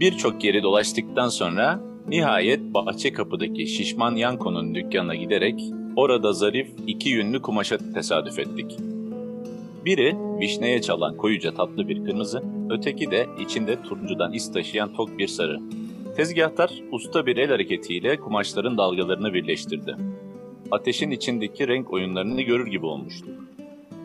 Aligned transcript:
Birçok 0.00 0.44
yeri 0.44 0.62
dolaştıktan 0.62 1.28
sonra 1.28 1.80
nihayet 2.08 2.60
bahçe 2.60 3.12
kapıdaki 3.12 3.66
Şişman 3.66 4.16
Yanko'nun 4.16 4.74
dükkanına 4.74 5.14
giderek 5.14 5.60
orada 5.96 6.32
zarif 6.32 6.68
iki 6.86 7.08
yünlü 7.08 7.42
kumaşa 7.42 7.78
tesadüf 7.94 8.38
ettik. 8.38 8.76
Biri 9.84 10.16
vişneye 10.40 10.82
çalan 10.82 11.16
koyuca 11.16 11.54
tatlı 11.54 11.88
bir 11.88 12.04
kırmızı, 12.04 12.42
öteki 12.70 13.10
de 13.10 13.26
içinde 13.40 13.82
turuncudan 13.82 14.32
iz 14.32 14.52
taşıyan 14.52 14.94
tok 14.94 15.18
bir 15.18 15.28
sarı. 15.28 15.60
Tezgahtar 16.16 16.70
usta 16.92 17.26
bir 17.26 17.36
el 17.36 17.50
hareketiyle 17.50 18.16
kumaşların 18.16 18.78
dalgalarını 18.78 19.34
birleştirdi. 19.34 19.96
Ateşin 20.70 21.10
içindeki 21.10 21.68
renk 21.68 21.92
oyunlarını 21.92 22.42
görür 22.42 22.66
gibi 22.66 22.86
olmuştuk. 22.86 23.34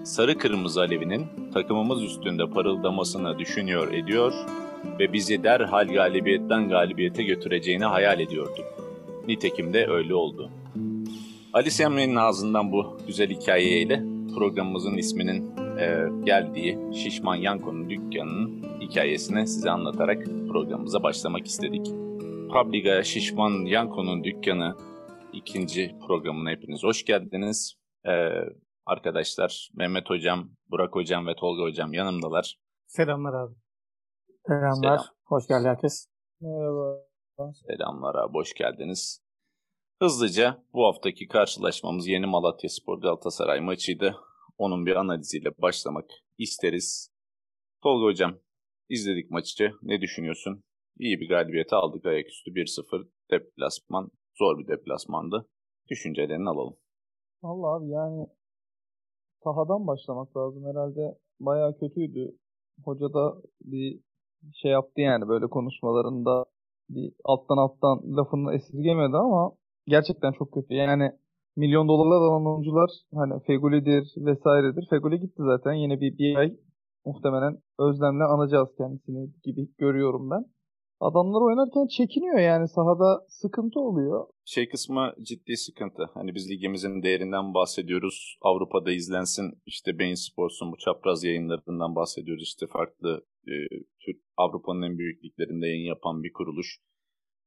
Sarı 0.04 0.38
kırmızı 0.38 0.82
alevinin 0.82 1.26
takımımız 1.54 2.04
üstünde 2.04 2.50
parıldamasını 2.50 3.40
düşünüyor 3.40 3.94
ediyor 3.94 4.34
ve 5.00 5.14
bizi 5.14 5.44
derhal 5.44 5.88
galibiyetten 5.88 6.70
galibiyete 6.70 7.24
götüreceğini 7.24 7.86
hayal 7.86 8.20
ediyorduk. 8.20 8.66
Nitekim 9.28 9.74
de 9.74 9.88
öyle 9.88 10.14
oldu. 10.14 10.52
Alice 11.54 11.84
Emre'nin 11.84 12.16
ağzından 12.16 12.72
bu 12.72 12.98
güzel 13.08 13.30
hikayeyle 13.30 14.04
programımızın 14.36 14.98
isminin 14.98 15.58
e, 15.78 16.08
geldiği 16.24 16.80
Şişman 16.94 17.36
Yanko'nun 17.36 17.90
dükkanının 17.90 18.64
hikayesini 18.82 19.48
size 19.48 19.72
anlatarak 19.72 20.26
programımıza 20.26 21.04
başlamak 21.04 21.46
istedik. 21.46 21.86
Publiga 22.54 23.04
Şişman 23.04 23.66
Yanko'nun 23.66 24.24
dükkanı 24.24 24.76
ikinci 25.34 25.96
programına 26.08 26.50
hepiniz 26.50 26.84
hoş 26.84 27.06
geldiniz. 27.06 27.76
E, 28.06 28.12
arkadaşlar 28.86 29.70
Mehmet 29.74 30.10
Hocam, 30.10 30.50
Burak 30.70 30.96
Hocam 30.96 31.28
ve 31.28 31.36
Tolga 31.36 31.64
Hocam 31.64 31.94
yanımdalar. 31.94 32.58
Selamlar 32.88 33.34
abi. 33.34 33.54
Selamlar. 34.48 34.98
Selam. 34.98 35.16
Hoş 35.26 35.48
geldi 35.48 35.68
herkes. 35.68 36.08
Merhaba. 36.42 37.06
Selamlar 37.54 38.16
abi, 38.16 38.34
hoş 38.34 38.54
geldiniz. 38.54 39.22
Hızlıca 40.02 40.64
bu 40.74 40.86
haftaki 40.86 41.28
karşılaşmamız 41.28 42.08
Yeni 42.08 42.26
Malatya 42.26 42.70
Spor 42.70 43.02
Galatasaray 43.02 43.60
maçıydı. 43.62 44.16
Onun 44.58 44.86
bir 44.86 44.96
analiziyle 44.96 45.50
başlamak 45.58 46.10
isteriz. 46.38 47.12
Tolga 47.84 48.06
Hocam, 48.06 48.40
izledik 48.90 49.32
maçı. 49.32 49.72
Ne 49.82 50.02
düşünüyorsun? 50.02 50.64
İyi 51.00 51.20
bir 51.20 51.30
galibiyeti 51.30 51.76
aldık 51.76 52.06
ayaküstü 52.06 52.52
1-0 52.52 53.08
deplasman. 53.32 54.12
Zor 54.38 54.60
bir 54.60 54.68
deplasmandı. 54.68 55.50
Düşüncelerini 55.90 56.50
alalım. 56.50 56.78
Vallahi 57.44 57.84
abi 57.84 57.90
yani 57.90 58.28
sahadan 59.44 59.88
başlamak 59.88 60.38
lazım. 60.38 60.66
Herhalde 60.66 61.18
bayağı 61.40 61.78
kötüydü. 61.80 62.38
Hoca 62.86 63.14
da 63.14 63.42
bir 63.62 64.00
şey 64.62 64.72
yaptı 64.72 65.02
yani 65.02 65.28
böyle 65.28 65.48
konuşmalarında 65.48 66.46
bir 66.90 67.14
alttan 67.24 67.58
alttan 67.58 68.18
lafını 68.18 68.54
esirgemedi 68.56 69.18
ama 69.18 69.52
gerçekten 69.88 70.32
çok 70.32 70.52
kötü. 70.54 70.74
Yani 70.74 71.12
milyon 71.56 71.88
dolarlar 71.88 72.22
alan 72.28 72.46
oyuncular 72.46 72.90
hani 73.14 73.44
Feguli'dir 73.48 74.14
vesairedir. 74.18 74.88
Feguli 74.90 75.20
gitti 75.20 75.44
zaten. 75.46 75.74
Yine 75.74 76.02
bir, 76.02 76.18
bir 76.18 76.36
ay 76.36 76.58
muhtemelen 77.06 77.58
özlemle 77.80 78.24
anacağız 78.24 78.70
kendisini 78.78 79.30
gibi 79.44 79.68
görüyorum 79.78 80.30
ben. 80.32 80.46
Adamlar 81.02 81.42
oynarken 81.42 81.88
çekiniyor 81.88 82.40
yani 82.40 82.68
sahada 82.68 83.26
sıkıntı 83.28 83.80
oluyor. 83.80 84.28
Şey 84.46 84.70
kısmı 84.70 85.14
ciddi 85.22 85.58
sıkıntı. 85.58 86.04
Hani 86.14 86.36
biz 86.36 86.50
ligimizin 86.50 87.04
değerinden 87.04 87.54
bahsediyoruz. 87.54 88.38
Avrupa'da 88.42 88.92
izlensin. 88.92 89.62
İşte 89.66 90.00
Bein 90.00 90.14
Sports'un 90.14 90.72
bu 90.72 90.78
çapraz 90.78 91.24
yayınlarından 91.24 91.96
bahsediyoruz. 91.96 92.44
İşte 92.44 92.68
farklı 92.68 93.26
e, 93.48 93.54
Avrupa'nın 94.38 94.82
en 94.82 94.98
büyük 94.98 95.24
liglerinde 95.24 95.68
yayın 95.68 95.86
yapan 95.86 96.24
bir 96.24 96.34
kuruluş. 96.34 96.80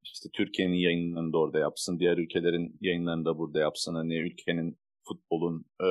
İşte 0.03 0.29
Türkiye'nin 0.33 0.77
yayınlarını 0.77 1.33
da 1.33 1.37
orada 1.37 1.59
yapsın. 1.59 1.99
Diğer 1.99 2.17
ülkelerin 2.17 2.77
yayınlarını 2.81 3.25
da 3.25 3.37
burada 3.37 3.59
yapsın. 3.59 3.95
Hani 3.95 4.17
ülkenin 4.17 4.77
futbolun 5.07 5.65
e, 5.81 5.87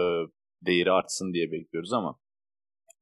değeri 0.67 0.93
artsın 0.93 1.33
diye 1.33 1.53
bekliyoruz 1.53 1.93
ama 1.93 2.19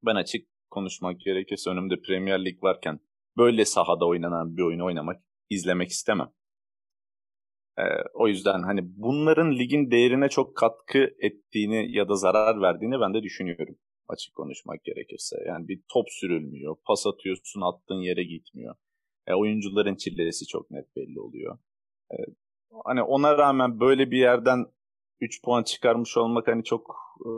ben 0.05 0.15
açık 0.15 0.47
konuşmak 0.69 1.19
gerekirse 1.19 1.69
önümde 1.69 2.01
Premier 2.01 2.45
Lig 2.45 2.63
varken 2.63 2.99
böyle 3.37 3.65
sahada 3.65 4.05
oynanan 4.05 4.57
bir 4.57 4.61
oyunu 4.61 4.85
oynamak, 4.85 5.23
izlemek 5.49 5.89
istemem. 5.89 6.31
Ee, 7.77 7.83
o 8.13 8.27
yüzden 8.27 8.63
hani 8.63 8.81
bunların 8.83 9.51
ligin 9.59 9.91
değerine 9.91 10.29
çok 10.29 10.57
katkı 10.57 11.09
ettiğini 11.19 11.95
ya 11.95 12.09
da 12.09 12.15
zarar 12.15 12.61
verdiğini 12.61 12.99
ben 12.99 13.13
de 13.13 13.23
düşünüyorum. 13.23 13.75
Açık 14.07 14.35
konuşmak 14.35 14.83
gerekirse. 14.83 15.35
Yani 15.47 15.67
bir 15.67 15.81
top 15.93 16.05
sürülmüyor, 16.09 16.75
pas 16.85 17.07
atıyorsun 17.07 17.61
attığın 17.61 18.01
yere 18.01 18.23
gitmiyor. 18.23 18.75
E, 19.27 19.33
oyuncuların 19.33 19.95
çilesi 19.95 20.47
çok 20.47 20.71
net 20.71 20.95
belli 20.95 21.19
oluyor. 21.19 21.57
E, 22.11 22.17
hani 22.85 23.03
ona 23.03 23.37
rağmen 23.37 23.79
böyle 23.79 24.11
bir 24.11 24.17
yerden 24.17 24.65
3 25.21 25.43
puan 25.43 25.63
çıkarmış 25.63 26.17
olmak 26.17 26.47
hani 26.47 26.63
çok 26.63 26.95
e, 27.25 27.29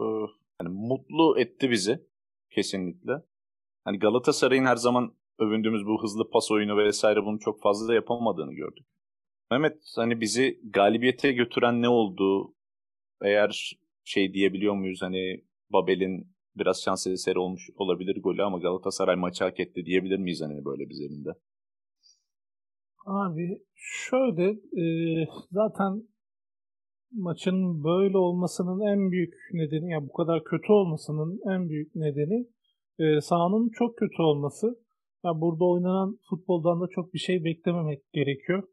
hani 0.57 0.69
mutlu 0.69 1.39
etti 1.39 1.71
bizi 1.71 2.07
kesinlikle. 2.51 3.13
Hani 3.83 3.99
Galatasaray'ın 3.99 4.65
her 4.65 4.75
zaman 4.75 5.15
övündüğümüz 5.39 5.85
bu 5.85 6.03
hızlı 6.03 6.29
pas 6.29 6.51
oyunu 6.51 6.77
vesaire 6.77 7.25
bunu 7.25 7.39
çok 7.39 7.61
fazla 7.61 7.87
da 7.87 7.93
yapamadığını 7.93 8.53
gördük. 8.53 8.85
Mehmet 9.51 9.93
hani 9.95 10.21
bizi 10.21 10.59
galibiyete 10.63 11.31
götüren 11.31 11.81
ne 11.81 11.89
oldu? 11.89 12.53
Eğer 13.21 13.79
şey 14.03 14.33
diyebiliyor 14.33 14.73
muyuz 14.73 15.01
hani 15.01 15.43
Babel'in 15.69 16.35
biraz 16.55 16.81
şans 16.83 17.07
eseri 17.07 17.39
olmuş 17.39 17.69
olabilir 17.75 18.21
golü 18.21 18.43
ama 18.43 18.59
Galatasaray 18.59 19.15
maçı 19.15 19.43
hak 19.43 19.59
etti 19.59 19.85
diyebilir 19.85 20.17
miyiz 20.17 20.41
hani 20.41 20.65
böyle 20.65 20.89
bir 20.89 20.93
zeminde? 20.93 21.29
Abi 23.05 23.61
şöyle 23.75 24.49
e, 24.81 24.85
zaten 25.51 26.03
maçın 27.11 27.83
böyle 27.83 28.17
olmasının 28.17 28.81
en 28.81 29.11
büyük 29.11 29.33
nedeni 29.53 29.91
ya 29.91 30.07
bu 30.07 30.13
kadar 30.13 30.43
kötü 30.43 30.71
olmasının 30.71 31.39
en 31.53 31.69
büyük 31.69 31.95
nedeni 31.95 32.47
e, 32.99 33.21
sahanın 33.21 33.69
çok 33.69 33.97
kötü 33.97 34.21
olması. 34.21 34.84
Ya 35.25 35.41
burada 35.41 35.65
oynanan 35.65 36.17
futboldan 36.29 36.81
da 36.81 36.85
çok 36.91 37.13
bir 37.13 37.19
şey 37.19 37.43
beklememek 37.43 37.99
gerekiyor. 38.13 38.63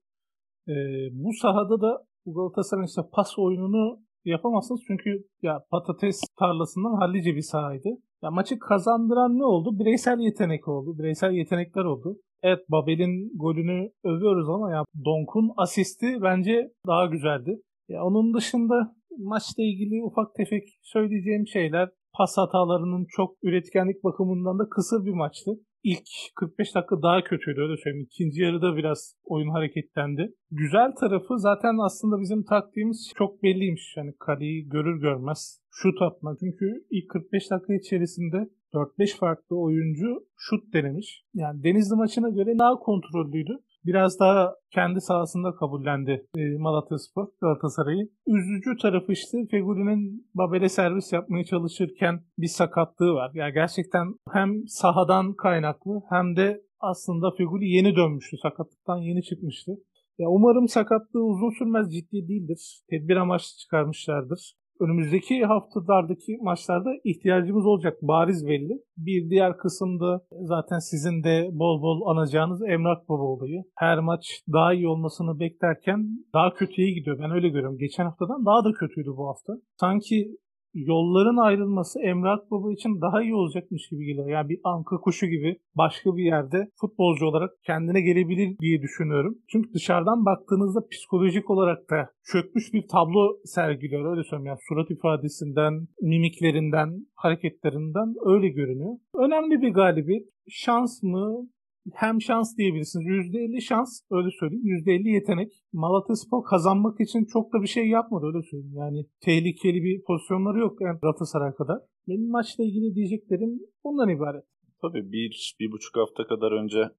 E, 0.68 0.74
bu 1.12 1.32
sahada 1.42 1.80
da 1.80 2.04
bu 2.26 2.34
Galatasaray'ın 2.34 2.86
işte 2.86 3.02
pas 3.12 3.38
oyununu 3.38 4.00
yapamazsınız 4.24 4.80
çünkü 4.86 5.10
ya 5.42 5.64
patates 5.70 6.20
tarlasından 6.38 6.94
hallice 7.00 7.36
bir 7.36 7.42
sahaydı. 7.42 7.88
Ya 8.22 8.30
maçı 8.30 8.58
kazandıran 8.58 9.38
ne 9.38 9.44
oldu? 9.44 9.78
Bireysel 9.78 10.18
yetenek 10.18 10.68
oldu. 10.68 10.98
Bireysel 10.98 11.32
yetenekler 11.32 11.84
oldu. 11.84 12.16
Evet 12.42 12.60
Babel'in 12.68 13.38
golünü 13.38 13.90
övüyoruz 14.04 14.48
ama 14.48 14.70
ya 14.70 14.84
Donk'un 15.04 15.52
asisti 15.56 16.22
bence 16.22 16.72
daha 16.86 17.06
güzeldi. 17.06 17.60
Ya 17.88 18.04
onun 18.04 18.34
dışında 18.34 18.94
maçla 19.18 19.62
ilgili 19.62 20.04
ufak 20.04 20.34
tefek 20.34 20.62
söyleyeceğim 20.82 21.46
şeyler 21.46 21.88
pas 22.14 22.38
hatalarının 22.38 23.06
çok 23.08 23.36
üretkenlik 23.42 24.04
bakımından 24.04 24.58
da 24.58 24.68
kısır 24.68 25.04
bir 25.04 25.14
maçtı. 25.14 25.50
İlk 25.84 26.08
45 26.36 26.74
dakika 26.74 27.02
daha 27.02 27.24
kötüydü 27.24 27.60
öyle 27.60 27.76
söyleyeyim. 27.76 28.06
İkinci 28.10 28.42
yarıda 28.42 28.76
biraz 28.76 29.16
oyun 29.24 29.50
hareketlendi. 29.50 30.34
Güzel 30.50 30.92
tarafı 31.00 31.38
zaten 31.38 31.76
aslında 31.86 32.20
bizim 32.20 32.44
taktiğimiz 32.44 33.12
çok 33.16 33.42
belliymiş. 33.42 33.94
Yani 33.96 34.14
kaleyi 34.18 34.68
görür 34.68 35.00
görmez 35.00 35.60
şut 35.70 36.02
atma. 36.02 36.36
Çünkü 36.40 36.66
ilk 36.90 37.10
45 37.10 37.50
dakika 37.50 37.74
içerisinde 37.74 38.36
4-5 38.72 39.16
farklı 39.16 39.60
oyuncu 39.60 40.26
şut 40.36 40.74
denemiş. 40.74 41.24
Yani 41.34 41.64
Denizli 41.64 41.96
maçına 41.96 42.28
göre 42.28 42.58
daha 42.58 42.74
kontrollüydü. 42.74 43.58
Biraz 43.84 44.20
daha 44.20 44.54
kendi 44.70 45.00
sahasında 45.00 45.54
kabullendi 45.54 46.26
e, 46.36 46.58
Malatya 46.58 46.98
Spor 46.98 47.26
Galatasaray'ı. 47.40 48.08
Üzücü 48.26 48.76
tarafı 48.82 49.12
işte 49.12 49.38
Fegüli'nin 49.50 50.30
Babel'e 50.34 50.68
servis 50.68 51.12
yapmaya 51.12 51.44
çalışırken 51.44 52.20
bir 52.38 52.46
sakatlığı 52.46 53.14
var. 53.14 53.30
Yani 53.34 53.52
gerçekten 53.52 54.14
hem 54.32 54.68
sahadan 54.68 55.34
kaynaklı 55.34 56.02
hem 56.10 56.36
de 56.36 56.62
aslında 56.80 57.30
Fegüli 57.30 57.68
yeni 57.68 57.96
dönmüştü. 57.96 58.36
Sakatlıktan 58.42 58.98
yeni 58.98 59.22
çıkmıştı. 59.22 59.72
Ya 60.18 60.28
umarım 60.28 60.68
sakatlığı 60.68 61.24
uzun 61.24 61.58
sürmez 61.58 61.92
ciddi 61.94 62.28
değildir. 62.28 62.82
Tedbir 62.90 63.16
amaçlı 63.16 63.58
çıkarmışlardır 63.58 64.61
önümüzdeki 64.82 65.44
haftalardaki 65.44 66.38
maçlarda 66.42 66.90
ihtiyacımız 67.04 67.66
olacak 67.66 67.98
bariz 68.02 68.46
belli. 68.46 68.74
Bir 68.96 69.30
diğer 69.30 69.56
kısımda 69.56 70.20
zaten 70.40 70.78
sizin 70.78 71.24
de 71.24 71.48
bol 71.52 71.82
bol 71.82 72.06
anacağınız 72.06 72.62
Emrak 72.62 73.08
Baba 73.08 73.22
olayı. 73.22 73.62
Her 73.76 73.98
maç 73.98 74.24
daha 74.52 74.74
iyi 74.74 74.88
olmasını 74.88 75.40
beklerken 75.40 76.08
daha 76.34 76.54
kötüye 76.54 76.90
gidiyor. 76.90 77.18
Ben 77.18 77.30
öyle 77.30 77.48
görüyorum. 77.48 77.78
Geçen 77.78 78.04
haftadan 78.04 78.46
daha 78.46 78.64
da 78.64 78.72
kötüydü 78.72 79.10
bu 79.16 79.28
hafta. 79.28 79.52
Sanki 79.80 80.36
yolların 80.74 81.36
ayrılması 81.36 82.00
Emrah 82.00 82.38
Baba 82.50 82.72
için 82.72 83.00
daha 83.00 83.22
iyi 83.22 83.34
olacakmış 83.34 83.88
gibi 83.88 84.04
geliyor. 84.04 84.28
Yani 84.28 84.48
bir 84.48 84.60
anka 84.64 84.96
kuşu 84.96 85.26
gibi 85.26 85.56
başka 85.76 86.16
bir 86.16 86.24
yerde 86.24 86.68
futbolcu 86.80 87.26
olarak 87.26 87.50
kendine 87.66 88.00
gelebilir 88.00 88.58
diye 88.58 88.82
düşünüyorum. 88.82 89.38
Çünkü 89.48 89.72
dışarıdan 89.74 90.24
baktığınızda 90.24 90.80
psikolojik 90.92 91.50
olarak 91.50 91.90
da 91.90 92.10
çökmüş 92.32 92.72
bir 92.72 92.88
tablo 92.88 93.36
sergiliyor. 93.44 94.10
Öyle 94.10 94.24
söyleyeyim 94.24 94.46
yani 94.46 94.58
surat 94.68 94.90
ifadesinden, 94.90 95.88
mimiklerinden, 96.02 97.06
hareketlerinden 97.14 98.14
öyle 98.26 98.48
görünüyor. 98.48 98.96
Önemli 99.14 99.62
bir 99.62 99.68
galibiyet. 99.68 100.28
Şans 100.48 101.02
mı? 101.02 101.48
Hem 101.94 102.22
şans 102.22 102.56
diyebilirsiniz. 102.56 103.06
%50 103.06 103.60
şans 103.60 104.00
öyle 104.10 104.28
söyleyeyim. 104.40 104.64
%50 104.64 105.08
yetenek. 105.08 105.52
Malatyaspor 105.72 106.44
kazanmak 106.44 107.00
için 107.00 107.24
çok 107.24 107.52
da 107.52 107.62
bir 107.62 107.66
şey 107.66 107.88
yapmadı 107.88 108.26
öyle 108.26 108.42
söyleyeyim. 108.42 108.76
Yani 108.76 109.06
tehlikeli 109.20 109.82
bir 109.82 110.02
pozisyonları 110.02 110.58
yok 110.58 110.80
yani 110.80 110.98
Galatasaray 111.02 111.54
kadar. 111.54 111.78
Benim 112.08 112.30
maçla 112.30 112.64
ilgili 112.64 112.94
diyeceklerim 112.94 113.60
bundan 113.84 114.08
ibaret. 114.08 114.44
Tabii 114.82 115.12
bir, 115.12 115.56
bir 115.60 115.72
buçuk 115.72 115.96
hafta 115.96 116.26
kadar 116.26 116.52
önce 116.52 116.90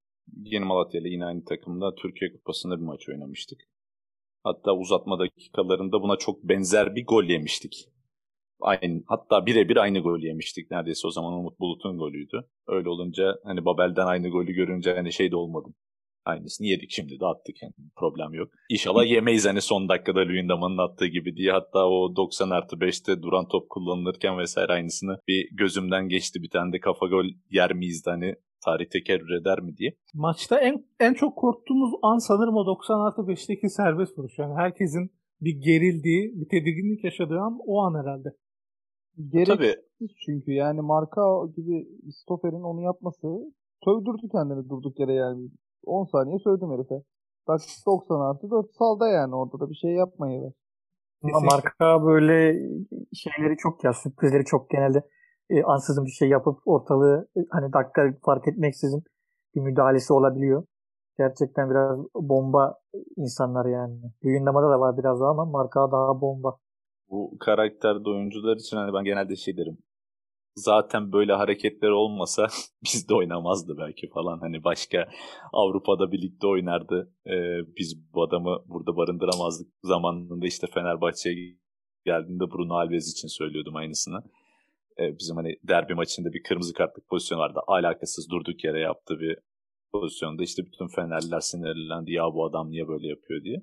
Yeni 0.44 0.66
Malatya 0.66 1.02
ile 1.02 1.10
yine 1.10 1.26
aynı 1.26 1.44
takımda 1.46 1.96
Türkiye 1.96 2.32
Kupası'nda 2.34 2.78
bir 2.78 2.86
maç 2.86 3.10
oynamıştık. 3.10 3.60
Hatta 4.44 4.76
uzatma 4.76 5.20
dakikalarında 5.20 6.02
buna 6.02 6.18
çok 6.18 6.44
benzer 6.44 6.96
bir 6.96 7.06
gol 7.06 7.24
yemiştik. 7.24 7.90
Aynı, 8.64 9.04
hatta 9.08 9.46
birebir 9.46 9.78
aynı 9.78 10.00
gol 10.00 10.20
yemiştik 10.20 10.72
neredeyse 10.72 11.08
o 11.08 11.12
zaman 11.12 11.34
Umut 11.34 11.60
Bulut'un 11.60 11.98
golüydü. 11.98 12.48
Öyle 12.68 12.90
olunca 12.90 13.36
hani 13.44 13.66
Babel'den 13.66 14.06
aynı 14.06 14.30
golü 14.30 14.54
görünce 14.54 14.94
hani 14.94 15.14
şey 15.14 15.32
de 15.32 15.36
olmadım. 15.36 15.76
Aynısını 16.26 16.68
yedik 16.68 16.92
şimdi 16.92 17.20
de 17.20 17.26
attık 17.26 17.62
yani 17.62 17.74
problem 17.96 18.34
yok. 18.34 18.50
İnşallah 18.70 19.06
yemeyiz 19.06 19.46
hani 19.46 19.62
son 19.62 19.90
dakikada 19.90 20.20
Luyendama'nın 20.20 20.78
attığı 20.78 21.08
gibi 21.08 21.36
diye 21.36 21.52
hatta 21.52 21.88
o 21.88 22.16
90 22.16 22.50
artı 22.50 22.76
5'te 22.76 23.22
duran 23.22 23.48
top 23.48 23.70
kullanılırken 23.70 24.38
vesaire 24.38 24.74
aynısını 24.74 25.18
bir 25.28 25.50
gözümden 25.52 26.10
geçti 26.10 26.42
bir 26.42 26.50
tane 26.50 26.74
de 26.74 26.80
kafa 26.80 27.08
gol 27.08 27.26
yer 27.52 27.74
miyiz 27.74 28.06
de 28.06 28.10
hani 28.10 28.36
tarih 28.66 28.86
tekerrür 28.90 29.42
eder 29.42 29.60
mi 29.60 29.78
diye. 29.78 29.96
Maçta 30.14 30.60
en 30.60 30.86
en 31.00 31.14
çok 31.14 31.38
korktuğumuz 31.38 31.92
an 32.02 32.18
sanırım 32.18 32.56
o 32.56 32.66
90 32.66 33.00
artı 33.00 33.22
5'teki 33.22 33.70
serbest 33.70 34.18
vuruş. 34.18 34.38
Yani 34.38 34.54
herkesin 34.56 35.12
bir 35.42 35.62
gerildiği, 35.62 36.32
bir 36.36 36.50
tedirginlik 36.50 37.04
yaşadığı 37.04 37.40
an 37.40 37.60
o 37.66 37.82
an 37.82 38.02
herhalde. 38.02 38.30
Gereksiz 39.18 39.58
Tabii. 39.58 39.76
çünkü 40.26 40.52
yani 40.52 40.82
marka 40.82 41.22
gibi 41.56 41.88
stoperin 42.12 42.64
onu 42.64 42.82
yapması 42.82 43.28
sövdürdü 43.86 44.30
kendini 44.32 44.70
durduk 44.70 45.00
yere 45.00 45.14
yani. 45.14 45.50
10 45.86 46.06
saniye 46.06 46.40
sövdüm 46.40 46.72
herife. 46.72 46.96
Dakika 47.48 47.72
90 47.86 48.20
artı 48.20 48.52
4 48.52 48.66
salda 48.80 49.08
yani 49.08 49.36
orada 49.36 49.60
da 49.60 49.70
bir 49.70 49.76
şey 49.76 49.92
yapmayı 49.92 50.42
ver. 50.42 50.52
Ama 51.24 51.40
marka 51.40 52.06
böyle 52.06 52.54
şeyleri 53.14 53.58
çok 53.58 53.84
ya 53.84 53.94
sürprizleri 53.94 54.46
çok 54.46 54.70
genelde 54.70 55.04
e, 55.50 55.64
ansızın 55.64 56.06
bir 56.06 56.12
şey 56.12 56.30
yapıp 56.30 56.60
ortalığı 56.66 57.28
e, 57.38 57.40
hani 57.50 57.74
dakika 57.74 58.14
fark 58.26 58.48
etmeksizin 58.48 59.04
bir 59.56 59.62
müdahalesi 59.62 60.14
olabiliyor. 60.14 60.64
Gerçekten 61.18 61.70
biraz 61.70 62.00
bomba 62.16 62.80
insanlar 63.18 63.66
yani. 63.66 64.02
Büyündamada 64.24 64.70
da 64.70 64.80
var 64.80 64.98
biraz 64.98 65.20
daha 65.20 65.30
ama 65.30 65.46
marka 65.46 65.92
daha 65.92 66.22
bomba. 66.22 66.58
Bu 67.14 67.38
karakterde 67.40 68.10
oyuncular 68.10 68.58
için 68.58 68.78
hani 68.78 68.94
ben 68.94 69.04
genelde 69.04 69.36
şey 69.36 69.58
derim. 69.58 69.78
Zaten 70.56 71.12
böyle 71.12 71.34
hareketler 71.34 71.90
olmasa 71.90 72.48
biz 72.84 73.10
de 73.10 73.14
oynamazdı 73.14 73.78
belki 73.78 74.10
falan. 74.10 74.40
Hani 74.40 74.64
başka 74.64 75.10
Avrupa'da 75.54 76.12
birlikte 76.12 76.48
oynardı. 76.48 77.14
Ee, 77.28 77.60
biz 77.78 78.14
bu 78.14 78.24
adamı 78.24 78.64
burada 78.66 78.98
barındıramazdık. 78.98 79.68
Zamanında 79.84 80.48
işte 80.48 80.68
Fenerbahçe'ye 80.74 81.58
geldiğinde 82.06 82.44
Bruno 82.52 82.74
Alves 82.74 83.12
için 83.12 83.28
söylüyordum 83.28 83.76
aynısını 83.76 84.24
e, 85.00 85.18
bizim 85.20 85.36
hani 85.36 85.56
derbi 85.64 85.94
maçında 85.94 86.34
bir 86.34 86.44
kırmızı 86.44 86.74
kartlık 86.74 87.08
pozisyon 87.08 87.40
vardı. 87.40 87.60
Alakasız 87.68 88.30
durduk 88.30 88.64
yere 88.64 88.80
yaptığı 88.80 89.20
bir 89.20 89.38
pozisyonda 89.92 90.44
işte 90.44 90.66
bütün 90.66 90.88
Fenerliler 90.88 91.40
sinirlendi 91.40 92.12
ya 92.12 92.24
bu 92.24 92.46
adam 92.46 92.72
niye 92.72 92.88
böyle 92.88 93.08
yapıyor 93.08 93.44
diye. 93.44 93.58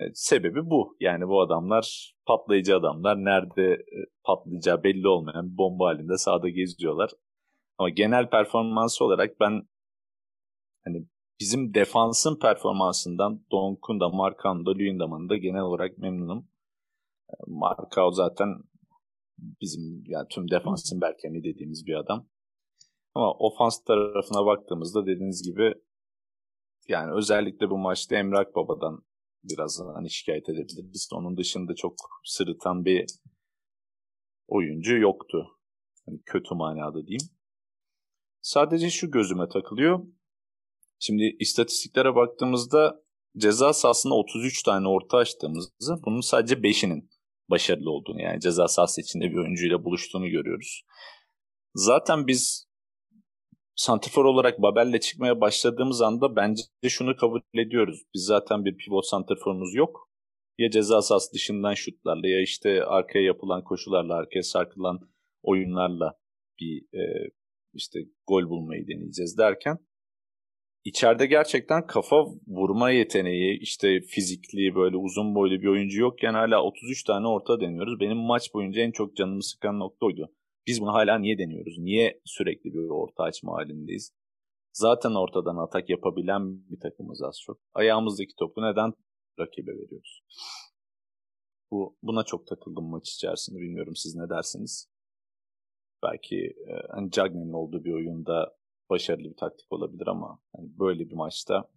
E, 0.00 0.04
sebebi 0.14 0.70
bu. 0.70 0.96
Yani 1.00 1.28
bu 1.28 1.40
adamlar 1.40 2.14
patlayıcı 2.26 2.76
adamlar. 2.76 3.16
Nerede 3.16 3.72
e, 3.72 3.98
patlayacağı 4.24 4.82
belli 4.82 5.08
olmayan 5.08 5.52
bir 5.52 5.58
bomba 5.58 5.86
halinde 5.86 6.18
sahada 6.18 6.48
geziyorlar. 6.48 7.10
Ama 7.78 7.88
genel 7.88 8.30
performansı 8.30 9.04
olarak 9.04 9.40
ben 9.40 9.68
hani 10.84 11.06
bizim 11.40 11.74
defansın 11.74 12.38
performansından 12.38 13.44
Donk'un 13.52 14.00
da 14.00 14.08
Markan'ın 14.08 14.66
da 14.66 14.70
Luyendam'ın 14.70 15.28
da 15.28 15.36
genel 15.36 15.62
olarak 15.62 15.98
memnunum. 15.98 16.48
E, 17.30 17.34
Markao 17.46 18.10
zaten 18.12 18.48
bizim 19.38 20.04
yani 20.06 20.26
tüm 20.30 20.50
defansın 20.50 21.00
Berkem'i 21.00 21.44
dediğimiz 21.44 21.86
bir 21.86 21.94
adam. 21.94 22.26
Ama 23.14 23.32
ofans 23.32 23.84
tarafına 23.84 24.46
baktığımızda 24.46 25.06
dediğiniz 25.06 25.42
gibi 25.42 25.74
yani 26.88 27.12
özellikle 27.12 27.70
bu 27.70 27.78
maçta 27.78 28.16
Emrak 28.16 28.54
Baba'dan 28.54 29.02
biraz 29.44 29.80
hani 29.94 30.10
şikayet 30.10 30.48
edebiliriz. 30.48 31.08
Onun 31.12 31.36
dışında 31.36 31.74
çok 31.74 31.94
sırıtan 32.24 32.84
bir 32.84 33.06
oyuncu 34.48 34.96
yoktu. 34.96 35.46
Hani 36.06 36.22
kötü 36.26 36.54
manada 36.54 37.06
diyeyim. 37.06 37.28
Sadece 38.40 38.90
şu 38.90 39.10
gözüme 39.10 39.48
takılıyor. 39.48 40.06
Şimdi 40.98 41.36
istatistiklere 41.40 42.14
baktığımızda 42.14 43.02
ceza 43.36 43.72
sahasında 43.72 44.14
33 44.14 44.62
tane 44.62 44.88
orta 44.88 45.16
açtığımızda 45.16 46.02
bunun 46.06 46.20
sadece 46.20 46.54
5'inin 46.54 47.10
başarılı 47.50 47.90
olduğunu 47.90 48.22
yani 48.22 48.40
ceza 48.40 48.68
sahası 48.68 49.00
içinde 49.00 49.24
bir 49.24 49.36
oyuncuyla 49.36 49.84
buluştuğunu 49.84 50.28
görüyoruz. 50.28 50.84
Zaten 51.74 52.26
biz 52.26 52.68
santrfor 53.76 54.24
olarak 54.24 54.62
Babel'le 54.62 55.00
çıkmaya 55.00 55.40
başladığımız 55.40 56.02
anda 56.02 56.36
bence 56.36 56.62
şunu 56.88 57.16
kabul 57.16 57.40
ediyoruz. 57.54 58.02
Biz 58.14 58.22
zaten 58.24 58.64
bir 58.64 58.76
pivot 58.76 59.06
santrforumuz 59.06 59.74
yok. 59.74 60.10
Ya 60.58 60.70
ceza 60.70 61.02
sahası 61.02 61.34
dışından 61.34 61.74
şutlarla 61.74 62.28
ya 62.28 62.42
işte 62.42 62.84
arkaya 62.84 63.24
yapılan 63.24 63.64
koşularla, 63.64 64.14
arkaya 64.14 64.42
sarkılan 64.42 65.00
oyunlarla 65.42 66.18
bir 66.60 66.98
e, 66.98 67.30
işte 67.74 67.98
gol 68.26 68.48
bulmayı 68.48 68.88
deneyeceğiz 68.88 69.38
derken 69.38 69.78
içeride 70.84 71.26
gerçekten 71.26 71.86
kafa 71.86 72.24
vurma 72.46 72.90
yeteneği, 72.90 73.58
işte 73.60 74.00
fizikli 74.00 74.74
böyle 74.74 74.96
uzun 74.96 75.34
boylu 75.34 75.62
bir 75.62 75.66
oyuncu 75.66 76.00
yokken 76.00 76.34
hala 76.34 76.62
33 76.62 77.04
tane 77.04 77.26
orta 77.26 77.60
deniyoruz. 77.60 78.00
Benim 78.00 78.16
maç 78.16 78.54
boyunca 78.54 78.82
en 78.82 78.90
çok 78.90 79.16
canımı 79.16 79.42
sıkan 79.42 79.78
nokta 79.78 80.06
oydu. 80.06 80.32
Biz 80.66 80.80
bunu 80.80 80.92
hala 80.92 81.18
niye 81.18 81.38
deniyoruz? 81.38 81.78
Niye 81.78 82.20
sürekli 82.24 82.74
bir 82.74 82.88
orta 82.88 83.22
açma 83.22 83.52
halindeyiz? 83.52 84.12
Zaten 84.72 85.10
ortadan 85.10 85.56
atak 85.56 85.90
yapabilen 85.90 86.70
bir 86.70 86.80
takımız 86.80 87.22
az 87.22 87.40
çok. 87.40 87.58
Ayağımızdaki 87.74 88.34
topu 88.36 88.62
neden 88.62 88.92
rakibe 89.38 89.70
veriyoruz? 89.70 90.22
Bu 91.70 91.96
buna 92.02 92.24
çok 92.24 92.46
takıldım 92.46 92.84
maç 92.84 93.10
içerisinde. 93.10 93.60
Bilmiyorum 93.60 93.96
siz 93.96 94.14
ne 94.14 94.28
dersiniz? 94.28 94.88
Belki 96.02 96.36
e, 96.46 96.72
hani 96.90 97.10
Cagney'in 97.10 97.52
olduğu 97.52 97.84
bir 97.84 97.92
oyunda 97.92 98.56
başarılı 98.90 99.30
bir 99.30 99.36
taktik 99.36 99.72
olabilir 99.72 100.06
ama 100.06 100.38
hani 100.56 100.78
böyle 100.78 101.10
bir 101.10 101.14
maçta 101.14 101.70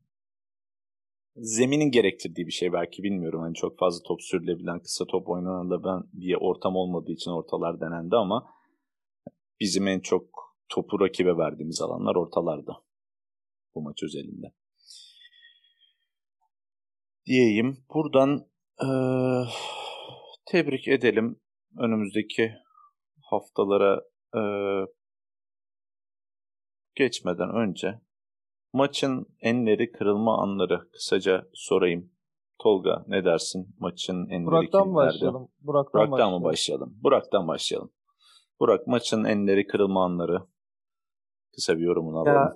zeminin 1.36 1.92
gerektirdiği 1.92 2.48
bir 2.48 2.52
şey 2.52 2.74
belki 2.74 3.04
bilmiyorum. 3.04 3.42
Hani 3.42 3.56
çok 3.56 3.78
fazla 3.78 4.04
top 4.04 4.22
sürülebilen, 4.22 4.80
kısa 4.80 5.06
top 5.06 5.30
oynanabilen 5.30 6.04
bir 6.14 6.36
ortam 6.36 6.76
olmadığı 6.76 7.12
için 7.12 7.32
ortalar 7.32 7.82
denendi 7.82 8.16
ama 8.16 8.57
bizim 9.60 9.88
en 9.88 10.00
çok 10.00 10.56
topu 10.70 11.00
rakibe 11.00 11.38
verdiğimiz 11.38 11.82
alanlar 11.82 12.16
ortalarda. 12.16 12.74
Bu 13.76 13.82
maç 13.82 14.04
özelinde. 14.04 14.48
Diyeyim. 17.26 17.78
Buradan 17.94 18.48
e, 18.82 18.88
tebrik 20.46 20.88
edelim. 20.88 21.40
Önümüzdeki 21.78 22.54
haftalara 23.22 24.02
e, 24.36 24.42
geçmeden 26.96 27.50
önce 27.56 28.02
maçın 28.74 29.26
enleri 29.40 29.92
kırılma 29.92 30.42
anları 30.42 30.90
kısaca 30.92 31.48
sorayım. 31.54 32.12
Tolga 32.60 33.04
ne 33.08 33.26
dersin? 33.26 33.76
Maçın 33.80 34.30
enleri 34.30 34.46
Burak'tan 34.46 34.84
kimlerde? 34.84 35.08
başlayalım. 35.08 35.50
Burak'tan, 35.62 35.94
Burak'tan 35.94 36.12
başlayalım. 36.12 36.42
mı 36.42 36.44
başlayalım? 36.44 37.00
Burak'tan 37.04 37.48
başlayalım. 37.48 37.92
Burak 38.60 38.88
maçın 38.88 39.24
enleri 39.24 39.68
kırılma 39.68 40.06
anları. 40.06 40.42
Kısa 41.56 41.78
bir 41.78 41.84
yorumunu 41.84 42.20
alalım. 42.20 42.34
Ya, 42.34 42.54